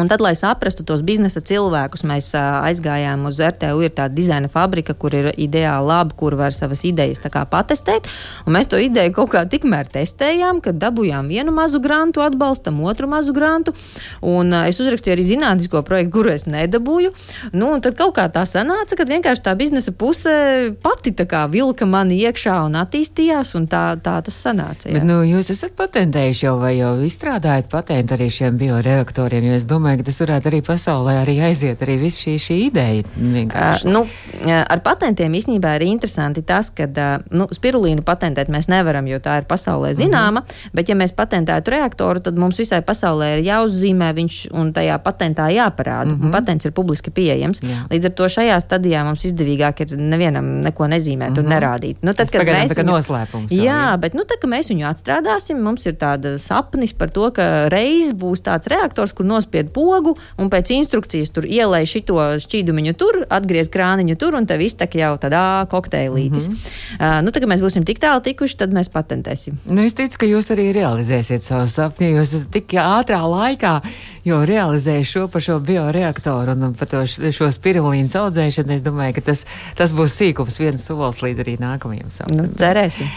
Un 0.00 0.08
tad, 0.10 0.22
lai 0.24 0.34
saprastu 0.34 0.82
tos 0.86 1.04
biznesa 1.06 1.42
cilvēkus, 1.44 2.02
mēs 2.08 2.32
aizgājām 2.34 3.28
uz 3.28 3.38
RTU. 3.38 3.82
Ir 3.84 3.92
tāda 3.94 4.14
dizaina 4.14 4.50
fabrika, 4.50 4.94
kur 4.98 5.14
ir 5.14 5.30
ideāli 5.36 5.86
labi, 5.86 6.16
kur 6.18 6.34
var 6.38 6.54
savas 6.56 6.82
idejas 6.86 7.22
patestēt. 7.50 8.08
Un 8.46 8.56
mēs 8.56 8.68
to 8.70 8.80
ideju 8.80 9.12
kaut 9.14 9.32
kā 9.34 9.44
tikmēr 9.48 9.88
testējām, 9.92 10.60
kad 10.64 10.78
dabūjām 10.82 11.28
vienu 11.30 11.54
mazu 11.54 11.80
grantu 11.82 12.24
atbalstam, 12.24 12.80
otru 12.84 13.08
mazu 13.10 13.34
grantu. 13.36 13.74
Un 14.20 14.52
es 14.64 14.80
uzrakstīju 14.82 15.14
arī 15.14 15.26
zinātnisko 15.28 15.84
projektu, 15.86 16.14
kuru 16.18 16.34
es 16.34 16.46
nedabūju. 16.50 17.12
Nu, 17.54 17.70
tad 17.84 17.98
kaut 17.98 18.16
kā 18.18 18.26
tā 18.32 18.44
sanāca, 18.48 18.98
ka 18.98 19.06
vienkārši 19.08 19.44
tā 19.46 19.54
biznesa 19.58 19.92
puse 19.92 20.34
pati 20.82 21.14
vilka 21.50 21.86
mani 21.86 22.18
iekšā 22.26 22.56
un 22.66 22.76
attīstījās, 22.80 23.54
un 23.58 23.68
tā, 23.70 23.84
tā 24.02 24.18
tas 24.24 24.36
sanāca. 24.46 24.88
Jā. 24.88 24.98
Bet, 24.98 25.06
nu, 25.08 25.20
jūs 25.26 25.50
esat 25.54 25.76
patentējuši 25.78 26.46
jau 26.46 26.56
vai 26.60 26.74
jau 26.78 26.92
izstrādājat 27.06 27.70
patentu 27.72 28.16
arī 28.16 28.28
šiem 28.32 28.58
bioreaktoriem, 28.60 29.48
domāju, 29.84 30.00
ka 30.00 30.08
tas 30.08 30.20
varētu 30.22 30.50
arī 30.50 30.60
pasaulē 30.64 31.14
arī 31.20 31.34
aiziet, 31.44 31.82
arī 31.84 31.96
viss 32.00 32.22
šī, 32.22 32.34
šī 32.40 32.56
ideja. 32.68 33.04
Uh, 33.04 33.84
nu, 33.90 34.02
ar 34.48 34.80
patentiem 34.84 35.34
īstenībā 35.36 35.74
ir 35.76 35.86
interesanti 35.88 36.42
tas, 36.46 36.70
ka 36.74 36.86
uh, 36.88 37.24
nu, 37.34 37.46
spirulīnu 37.52 38.04
patentēt 38.06 38.50
mēs 38.52 38.70
nevaram, 38.72 39.06
jo 39.10 39.20
tā 39.24 39.40
ir 39.42 39.48
pasaulē 39.50 39.92
mhm. 39.92 39.98
zināma, 39.98 40.40
mm 40.40 40.46
-hmm. 40.46 40.74
bet 40.74 40.88
ja 40.88 40.94
mēs 40.94 41.12
patentētu 41.16 41.74
reaktoru, 41.74 42.20
tad 42.20 42.38
mums 42.38 42.58
visai 42.58 42.80
pasaulē 42.80 43.38
ir 43.38 43.44
jāuzzīmē 43.44 44.12
viņš 44.14 44.38
un 44.52 44.72
tajā 44.72 44.98
patentā 44.98 45.48
jāparāda. 45.52 46.14
Mm 46.14 46.20
-hmm. 46.20 46.32
Patents 46.32 46.64
ir 46.64 46.72
publiski 46.72 47.10
pieejams. 47.10 47.60
Jā. 47.62 47.84
Līdz 47.90 48.04
ar 48.04 48.10
to 48.10 48.24
šajā 48.24 48.60
stadijā 48.60 49.04
mums 49.04 49.24
izdevīgāk 49.24 49.80
ir 49.80 49.98
nevienam 49.98 50.60
neko 50.60 50.86
nezīmēt 50.86 51.30
mm 51.30 51.34
-hmm. 51.34 51.38
un 51.38 51.44
mhm. 51.44 51.52
nerādīt. 51.52 51.96
Nu, 52.02 52.12
tad, 52.12 52.30
kad 52.30 52.46
mēs 52.46 52.76
viņu, 52.76 52.86
noslēpums. 52.86 53.50
Jā, 53.50 53.64
jā, 53.64 54.00
bet 54.00 54.14
nu, 54.14 54.24
tad, 54.24 54.38
kad 54.40 54.50
mēs 54.50 54.70
viņu 54.70 54.86
atstrādāsim, 54.88 55.60
mums 55.60 55.86
ir 55.86 55.92
tāda 55.92 56.38
sapnis 56.38 56.92
par 56.92 57.10
to, 57.10 57.30
ka 57.30 57.68
reiz 57.68 58.12
būs 58.12 58.42
tāds 58.42 58.66
reaktors, 58.66 59.12
kur 59.12 59.26
nospied 59.26 59.73
pogu 59.74 60.14
un 60.38 60.50
pēc 60.52 60.72
instrukcijas 60.76 61.32
tur 61.34 61.48
ielai 61.48 61.84
šito 61.88 62.16
šķīdumiņu 62.44 62.94
tur, 62.98 63.20
atgriez 63.28 63.70
krāniņu 63.72 64.16
tur 64.20 64.38
un 64.38 64.48
tev 64.48 64.62
iztek 64.64 64.96
jau 64.98 65.14
tādā 65.20 65.66
kokteilītis. 65.70 66.48
Mm 66.48 66.54
-hmm. 66.54 67.18
uh, 67.18 67.20
nu, 67.24 67.34
tad, 67.34 67.42
kad 67.42 67.50
mēs 67.52 67.64
būsim 67.64 67.84
tik 67.84 68.00
tālu 68.02 68.22
tikuši, 68.24 68.56
tad 68.62 68.72
mēs 68.72 68.90
patentēsim. 68.92 69.58
Nu, 69.66 69.82
es 69.82 69.94
ticu, 69.94 70.18
ka 70.18 70.26
jūs 70.26 70.50
arī 70.54 70.70
realizēsiet 70.72 71.42
savu 71.42 71.66
sapni, 71.68 72.10
jo 72.14 72.22
esat 72.22 72.50
tik 72.52 72.74
ātrā 72.80 73.20
laikā 73.22 73.80
jau 74.24 74.40
realizējuši 74.46 75.10
šo 75.10 75.28
par 75.28 75.42
šo 75.44 75.58
bioreaktoru 75.60 76.56
un 76.56 76.74
par 76.78 76.88
to, 76.88 77.04
šo 77.06 77.50
spirulīnu 77.52 78.08
audzēšanu. 78.20 78.74
Es 78.74 78.84
domāju, 78.84 79.18
ka 79.18 79.26
tas, 79.30 79.44
tas 79.76 79.92
būs 79.92 80.16
sīkums 80.20 80.58
viens 80.60 80.84
solis 80.84 81.20
līdz 81.24 81.44
arī 81.44 81.56
nākamajam 81.60 82.10
sapnim. 82.14 82.44
Nu, 82.44 82.48
cerēsim. 82.58 83.10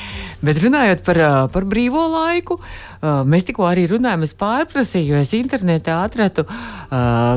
Bet 0.46 0.60
runājot 0.62 1.02
par, 1.06 1.20
par 1.54 1.66
brīvo 1.66 2.04
laiku, 2.12 2.60
mēs 3.02 3.48
tikko 3.48 3.66
arī 3.70 3.88
runājam, 3.90 4.26
es 4.26 4.34
pārprasīju, 4.38 5.16
jo 5.16 5.22
es 5.22 5.34
internetā 5.38 5.98
atradu, 6.06 6.46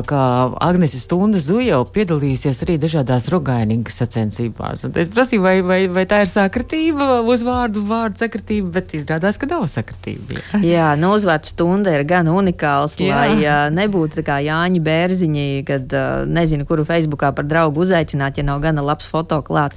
ka 0.07 0.21
Agnese 0.61 0.99
Stunda 1.01 1.41
Zuja 1.41 1.75
jau 1.75 1.81
piedalīsies 1.95 2.61
arī 2.65 2.77
dažādās 2.81 3.27
rogainīgas 3.33 4.01
sacensībās. 4.01 4.85
Un 4.87 4.95
es 5.01 5.09
prasīju, 5.13 5.43
vai, 5.45 5.55
vai, 5.65 5.79
vai 5.91 6.05
tā 6.09 6.21
ir 6.25 6.29
sakritība 6.31 7.21
uz 7.25 7.45
vārdu, 7.45 7.83
vārdu 7.89 8.21
sakritība, 8.21 8.69
bet 8.77 8.95
izrādās, 8.97 9.39
ka 9.41 9.49
nav 9.49 9.65
sakritība. 9.71 10.37
Jā, 10.37 10.61
jā 10.75 10.91
nu 11.01 11.13
uzvārds 11.17 11.55
Stunda 11.55 11.93
ir 11.97 12.05
gan 12.09 12.29
unikāls, 12.31 12.99
jā. 13.01 13.17
lai 13.17 13.71
nebūtu 13.73 14.21
tā 14.21 14.25
kā 14.27 14.39
Jāņa 14.45 14.83
Bērziņi, 14.85 15.47
kad 15.67 15.97
nezinu, 16.29 16.69
kuru 16.69 16.85
Facebookā 16.87 17.33
par 17.35 17.49
draugu 17.49 17.83
uzaicināt, 17.85 18.37
ja 18.37 18.45
nav 18.47 18.61
gana 18.63 18.85
labs 18.85 19.09
foto 19.09 19.41
klāt. 19.45 19.75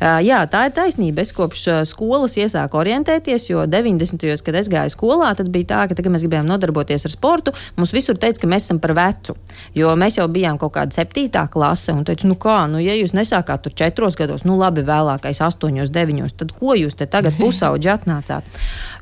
Jā, 0.00 0.42
tā 0.50 0.66
ir 0.68 0.74
taisnība. 0.76 1.24
Es 1.24 1.32
kopš 1.34 1.66
skolas 1.88 2.36
iesāku 2.40 2.63
sāk 2.64 2.76
orientēties, 2.78 3.48
jo 3.50 3.64
90. 3.68 4.18
gados, 4.24 4.42
kad 4.44 4.56
es 4.56 4.68
gāju 4.72 4.92
skolā, 4.92 5.34
tad 5.36 5.50
bija 5.52 5.70
tā, 5.70 5.80
ka, 5.88 5.94
tad, 5.94 6.04
kad 6.04 6.14
mēs 6.14 6.24
gribējām 6.24 6.48
nodarboties 6.48 7.04
ar 7.06 7.12
sportu, 7.12 7.52
mums 7.76 7.92
visur 7.94 8.16
teica, 8.16 8.40
ka 8.40 8.50
mēs 8.50 8.66
esam 8.66 8.80
par 8.80 8.94
vecu. 8.96 9.36
Jo 9.76 9.94
mēs 9.98 10.18
jau 10.18 10.26
bijām 10.28 10.58
kaut 10.60 10.74
kāda 10.76 10.94
septītā 10.94 11.46
klase, 11.52 11.92
un 11.92 12.04
teica, 12.04 12.28
nu 12.28 12.36
kā, 12.40 12.64
nu, 12.70 12.80
ja 12.82 12.94
jūs 12.96 13.14
nesākāt 13.16 13.64
tur 13.64 13.74
četros 13.76 14.16
gados, 14.16 14.44
nu 14.48 14.56
labi, 14.58 14.84
vēlākais 14.86 15.42
astoņos, 15.44 15.92
deviņos, 15.94 16.36
tad 16.40 16.54
ko 16.56 16.76
jūs 16.78 16.96
te 16.98 17.08
tagad 17.10 17.36
pusauģi 17.40 17.92
atnācāt? 17.94 18.48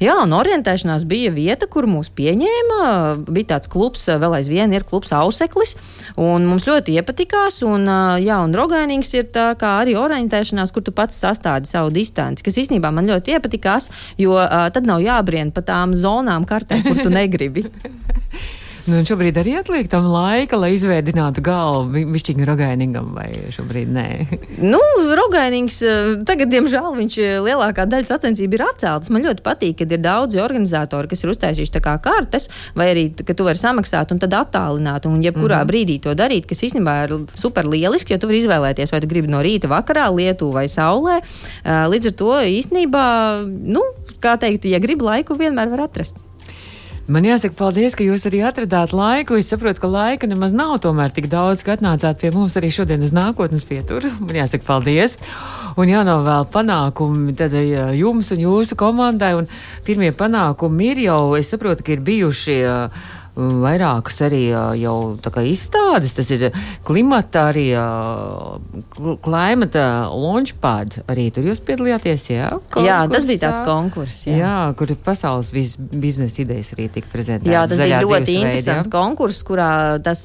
Jā, 0.03 0.17
un 0.25 0.35
orientēšanās 0.35 1.07
bija 1.07 1.31
vieta, 1.35 1.69
kur 1.71 1.87
mūs 1.87 2.11
pieņēma. 2.17 2.81
Bija 3.29 3.55
tāds 3.55 3.71
klubs, 3.71 4.09
vēl 4.09 4.39
aizvien 4.41 4.73
ir 4.75 4.87
klubs 4.89 5.13
Auseklis, 5.15 5.77
un 6.19 6.49
mums 6.49 6.67
ļoti 6.67 6.97
iepatikās, 6.99 7.61
un, 7.67 7.87
jā, 8.23 8.41
un 8.43 8.57
rogainīgs 8.57 9.13
ir 9.15 9.29
tā 9.35 9.53
kā 9.61 9.77
arī 9.83 9.95
orientēšanās, 10.01 10.73
kur 10.75 10.83
tu 10.83 10.95
pats 10.97 11.21
sastādi 11.23 11.71
savu 11.71 11.93
distanci, 11.95 12.43
kas 12.43 12.59
īstenībā 12.65 12.91
man 12.95 13.07
ļoti 13.13 13.37
iepatīk 13.37 13.52
nepatikās, 13.53 13.91
jo 14.19 14.37
uh, 14.37 14.71
tad 14.73 14.87
nav 14.87 15.03
jābrien 15.03 15.53
pa 15.53 15.63
tām 15.63 15.95
zonām 15.95 16.45
kartē, 16.45 16.83
kur 16.83 16.97
tu 17.03 17.11
negribi. 17.11 17.65
Nu, 18.83 18.99
šobrīd 19.07 19.37
arī 19.39 19.53
atliek 19.61 19.87
tam 19.87 20.09
laika, 20.11 20.59
lai 20.59 20.73
izveidinātu 20.75 21.43
galvu 21.47 22.03
višķiņu 22.11 22.47
rogainīgam, 22.49 23.13
vai 23.15 23.29
šobrīd 23.55 23.93
nē? 23.95 24.07
nu, 24.73 24.81
rogainīgs, 25.15 25.77
tagad, 26.27 26.51
diemžēl, 26.51 26.89
viņš 26.97 27.19
lielākā 27.47 27.87
daļa 27.87 28.09
sacensību 28.11 28.59
ir 28.59 28.65
atceltas. 28.67 29.13
Man 29.15 29.23
ļoti 29.29 29.45
patīk, 29.47 29.77
kad 29.85 29.95
ir 29.95 30.03
daudzi 30.03 30.43
organizatori, 30.43 31.13
kas 31.13 31.23
ir 31.23 31.31
uztaisījuši 31.31 31.75
tā 31.77 31.83
kā 31.85 31.95
kartes, 32.03 32.49
vai 32.79 32.89
arī, 32.97 33.05
ka 33.15 33.37
tu 33.39 33.47
vari 33.47 33.61
samaksāt 33.61 34.17
un 34.17 34.23
tad 34.25 34.35
attālināt, 34.41 35.07
un 35.07 35.23
jebkurā 35.23 35.61
mm 35.61 35.63
-hmm. 35.63 35.71
brīdī 35.71 36.01
to 36.03 36.17
darīt, 36.19 36.51
kas 36.51 36.65
īstenībā 36.67 36.97
ir 37.05 37.17
super 37.39 37.71
lieliski, 37.71 38.17
jo 38.17 38.19
tu 38.19 38.33
vari 38.33 38.43
izvēlēties, 38.43 38.93
vai 38.93 39.01
tu 39.01 39.07
gribi 39.07 39.31
no 39.31 39.47
rīta 39.47 39.71
vakarā, 39.71 40.11
lietu 40.11 40.51
vai 40.51 40.67
saulē. 40.67 41.21
Līdz 41.65 42.11
ar 42.11 42.19
to 42.19 42.35
īstenībā, 42.43 43.07
nu, 43.47 43.87
kā 44.19 44.35
teikt, 44.37 44.67
ja 44.67 44.83
gribi 44.83 45.05
laiku, 45.05 45.39
vienmēr 45.39 45.71
var 45.71 45.87
atrast. 45.87 46.32
Man 47.13 47.27
jāsaka 47.29 47.53
paldies, 47.59 47.93
ka 47.93 48.05
jūs 48.07 48.23
arī 48.25 48.39
atradāt 48.49 48.95
laiku. 48.97 49.37
Es 49.37 49.51
saprotu, 49.53 49.83
ka 49.83 49.89
laika 49.91 50.29
nemaz 50.31 50.55
nav 50.57 50.79
tomēr 50.81 51.13
tik 51.13 51.27
daudz, 51.29 51.61
ka 51.61 51.75
atnācāt 51.77 52.23
pie 52.23 52.31
mums 52.33 52.57
arī 52.57 52.71
šodien 52.73 53.05
uz 53.05 53.13
nākotnes 53.13 53.67
pieturu. 53.69 54.09
Man 54.23 54.39
jāsaka 54.39 54.65
paldies. 54.65 55.19
Un 55.77 55.93
jānovēl 55.93 56.47
panākumi 56.55 57.35
tad 57.37 57.53
jums 57.99 58.33
un 58.33 58.41
jūsu 58.47 58.79
komandai. 58.81 59.35
Un 59.37 59.51
pirmie 59.85 60.09
panākumi 60.17 60.95
ir 60.95 61.03
jau, 61.11 61.21
es 61.37 61.53
saprotu, 61.53 61.85
ka 61.85 61.93
ir 61.93 62.07
bijuši. 62.07 62.57
Uh, 62.65 63.11
vairākas 63.37 64.19
arī 64.27 64.43
jau 64.81 64.97
izstādes. 65.49 66.13
Tas 66.17 66.29
ir 66.35 66.51
klimata, 66.85 67.49
arī 67.53 67.69
klimata 69.25 69.85
launchpad. 70.13 70.99
Arī 71.11 71.29
tur 71.35 71.49
jūs 71.49 71.63
piedalījāties, 71.65 72.27
jā? 72.33 72.51
Konkursā. 72.53 72.87
Jā, 72.87 72.99
tas 73.13 73.29
bija 73.29 73.43
tāds 73.47 73.65
konkurss. 73.67 74.27
Jā, 74.29 74.37
jā 74.43 74.57
kur 74.79 74.93
pasaules 75.05 75.53
biznesa 75.93 76.43
idejas 76.45 76.73
arī 76.77 76.89
tika 76.93 77.09
prezentētas. 77.13 77.53
Jā, 77.55 77.65
tas 77.71 77.81
bija 77.81 78.03
ļoti 78.05 78.37
interesants 78.39 78.89
veidi, 78.89 78.95
konkurss, 78.95 79.45
kurā 79.47 79.71
tas, 80.05 80.25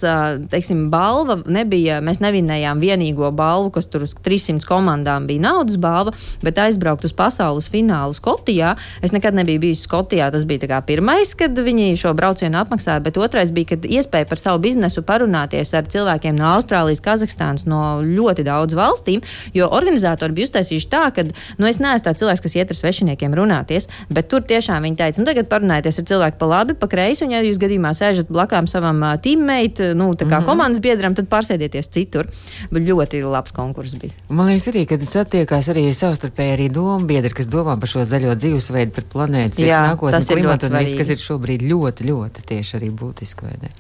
teiksim, 0.52 0.88
balva 0.94 1.40
nebija, 1.46 2.02
mēs 2.04 2.22
nevinējām 2.24 2.84
vienīgo 2.84 3.32
balvu, 3.36 3.72
kas 3.78 3.90
tur 3.92 4.06
uz 4.08 4.16
300 4.26 4.68
komandām 4.68 5.28
bija 5.30 5.46
naudas 5.48 5.80
balva, 5.82 6.14
bet 6.44 6.60
aizbraukt 6.62 7.08
uz 7.08 7.16
pasaules 7.16 7.70
finālu 7.72 8.16
Skotijā. 8.18 8.76
Es 9.06 9.16
nekad 9.16 9.38
nebiju 9.38 9.64
bijis 9.68 9.86
Skotijā, 9.88 10.30
tas 10.34 10.44
bija 10.48 10.82
pirmais, 10.86 11.34
kad 11.38 11.56
viņi 11.56 11.96
šo 12.00 12.14
braucienu 12.18 12.60
apmaksāja 12.60 12.97
bet 13.04 13.18
otrais 13.18 13.52
bija, 13.52 13.74
kad 13.74 13.86
iespēja 13.86 14.28
par 14.30 14.42
savu 14.42 14.62
biznesu 14.64 15.04
parunāties 15.08 15.74
ar 15.78 15.88
cilvēkiem 15.92 16.38
no 16.38 16.50
Austrālijas, 16.56 17.04
Kazahstānas, 17.06 17.66
no 17.70 18.00
ļoti 18.04 18.46
daudz 18.48 18.76
valstīm, 18.78 19.24
jo 19.54 19.70
organizatori 19.72 20.36
bija 20.38 20.50
uztaisījuši 20.50 20.90
tā, 20.92 21.04
ka, 21.16 21.26
nu, 21.58 21.68
es 21.70 21.82
neesmu 21.84 22.06
tāds 22.08 22.22
cilvēks, 22.22 22.44
kas 22.46 22.58
iet 22.58 22.74
ar 22.74 22.80
svešiniekiem 22.80 23.36
runāties, 23.38 23.90
bet 24.10 24.30
tur 24.32 24.46
tiešām 24.48 24.88
viņi 24.88 25.00
teica, 25.02 25.22
nu, 25.22 25.28
tagad 25.30 25.50
parunājieties 25.52 26.02
ar 26.02 26.08
cilvēku 26.12 26.42
pa 26.42 26.52
labi, 26.52 26.78
pa 26.78 26.90
kreisi, 26.92 27.26
un 27.26 27.36
ja 27.36 27.44
jūs 27.46 27.60
gadījumā 27.62 27.94
sēžat 27.98 28.32
blakām 28.34 28.70
savam 28.70 29.04
teammate, 29.24 29.94
nu, 29.98 30.12
tā 30.14 30.26
kā 30.26 30.38
mm 30.38 30.42
-hmm. 30.42 30.46
komandas 30.46 30.82
biedram, 30.84 31.16
tad 31.16 31.30
pārsēdieties 31.32 31.90
citur. 31.92 32.28
Bet 32.72 32.84
ļoti 32.84 33.24
labs 33.24 33.52
konkurss 33.52 33.96
bija. 33.96 34.14
Man 34.30 34.48
liekas 34.48 34.68
arī, 34.68 34.86
kad 34.86 35.02
satiekās 35.02 35.70
arī 35.74 35.94
savstarpēji 35.94 36.54
arī 36.58 36.68
domu 36.72 37.06
biedri, 37.06 37.34
kas 37.34 37.48
domā 37.48 37.80
par 37.80 37.90
šo 37.90 38.04
zaļo 38.04 38.36
dzīvesveidu, 38.36 38.92
par 38.92 39.04
planētas 39.14 39.60
nākotni, 39.60 40.26
klimatu 40.28 40.70
un 40.70 40.78
viss, 40.80 40.98
kas 40.98 41.10
ir 41.10 41.22
šobrīd 41.22 41.66
ļoti, 41.68 42.08
ļoti 42.12 42.46
tieši 42.52 42.78
arī 42.80 42.87
arī 42.88 42.94
būtiski. 42.96 43.72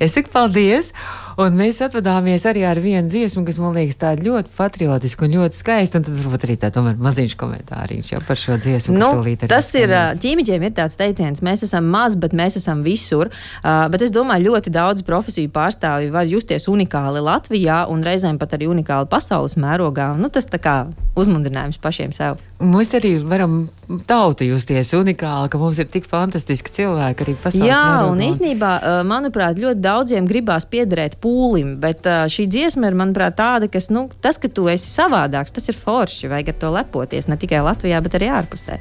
Es 0.00 0.14
saku 0.16 0.30
paldies, 0.32 0.92
un 1.40 1.56
mēs 1.56 1.80
atvadāmies 1.84 2.44
arī 2.48 2.64
ar 2.68 2.80
vienu 2.82 3.08
dziesmu, 3.10 3.42
kas 3.48 3.58
man 3.62 3.76
liekas 3.76 3.98
tāda 4.00 4.24
ļoti 4.26 4.52
patriotiska 4.56 5.26
un 5.26 5.36
ļoti 5.38 5.60
skaista, 5.60 6.00
un 6.00 6.06
tad 6.06 6.18
varbūt 6.18 6.46
arī 6.46 6.56
tā 6.60 6.70
tomēr 6.74 6.98
maziņš 7.00 7.36
komentāriņš 7.40 8.12
jau 8.14 8.20
par 8.26 8.40
šo 8.40 8.58
dziesmu. 8.60 8.96
Nu, 9.00 9.10
tas 9.50 9.70
ir, 9.78 9.94
ķīmiķiem 10.22 10.66
ir 10.66 10.74
tāds 10.76 10.98
teiciens, 11.00 11.42
mēs 11.46 11.64
esam 11.66 11.88
maz, 11.92 12.16
bet 12.20 12.36
mēs 12.36 12.58
esam 12.60 12.84
visur, 12.86 13.30
uh, 13.32 13.86
bet 13.92 14.04
es 14.06 14.14
domāju, 14.14 14.50
ļoti 14.50 14.72
daudz 14.74 15.04
profesiju 15.06 15.52
pārstāvji 15.54 16.12
var 16.14 16.28
justies 16.30 16.68
unikāli 16.70 17.22
Latvijā 17.24 17.82
un 17.90 18.04
reizēm 18.06 18.40
pat 18.40 18.58
arī 18.58 18.70
unikāli 18.70 19.08
pasaules 19.10 19.56
mērogā. 19.60 20.12
Nu, 20.20 20.32
tas 20.32 20.48
tā 20.50 20.60
kā 20.62 20.76
uzmundrinājums 21.18 21.80
pašiem 21.82 22.12
sev. 22.14 22.38
Mēs 22.60 22.92
arī 22.98 23.14
varam 23.24 23.64
tauta 24.08 24.46
justies 24.46 24.92
unikāli, 24.96 25.50
ka 25.50 25.58
mums 25.60 25.80
ir 25.82 25.88
tik 25.90 26.06
fantastiski 26.08 26.72
cilvēki 26.76 27.24
arī 27.24 27.34
pasaulē. 27.40 27.70
Jā, 27.70 27.80
mērogā. 27.80 28.10
un 28.12 28.22
īstenībā, 28.26 28.72
manuprāt, 29.08 29.58
ļoti 29.60 29.82
daudziem 29.82 30.28
gribās 30.30 30.68
piederēt 30.70 31.16
pūlim, 31.30 31.76
bet 31.82 32.06
šī 32.06 32.48
dziesma 32.50 32.90
ir, 32.90 32.98
manuprāt, 32.98 33.38
tāda, 33.38 33.70
kas, 33.70 33.88
nu, 33.94 34.08
tas, 34.22 34.38
ka 34.40 34.50
tu 34.50 34.66
esi 34.72 34.90
savādāks, 34.90 35.54
tas 35.54 35.70
ir 35.70 35.78
forši, 35.78 36.30
vajag 36.32 36.52
ar 36.52 36.60
to 36.62 36.74
lepoties 36.74 37.30
ne 37.30 37.38
tikai 37.40 37.62
Latvijā, 37.64 38.02
bet 38.02 38.18
arī 38.18 38.30
ārpusē. 38.34 38.80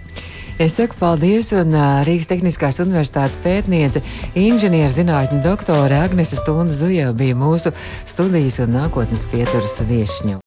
Es 0.59 0.75
saku 0.75 0.97
paldies, 0.99 1.53
un 1.55 1.71
uh, 1.71 2.01
Rīgas 2.07 2.27
Tehniskās 2.27 2.81
Universitātes 2.83 3.37
pētniece, 3.39 4.01
inženierzinātņu 4.35 5.39
doktore 5.45 6.01
Agnese 6.01 6.35
Stunda 6.35 6.75
Zuja 6.75 7.13
bija 7.15 7.37
mūsu 7.39 7.71
studijas 8.03 8.59
un 8.65 8.75
nākotnes 8.75 9.23
pieturas 9.31 9.77
viešņu. 9.87 10.41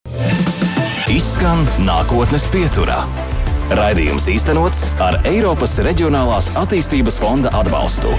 Izskan 1.12 1.64
nākotnes 1.88 2.44
pieturā. 2.52 3.00
Raidījums 3.72 4.28
īstenots 4.28 4.84
ar 5.00 5.22
Eiropas 5.28 5.80
Reģionālās 5.80 6.52
attīstības 6.60 7.20
fonda 7.22 7.56
atbalstu. 7.56 8.12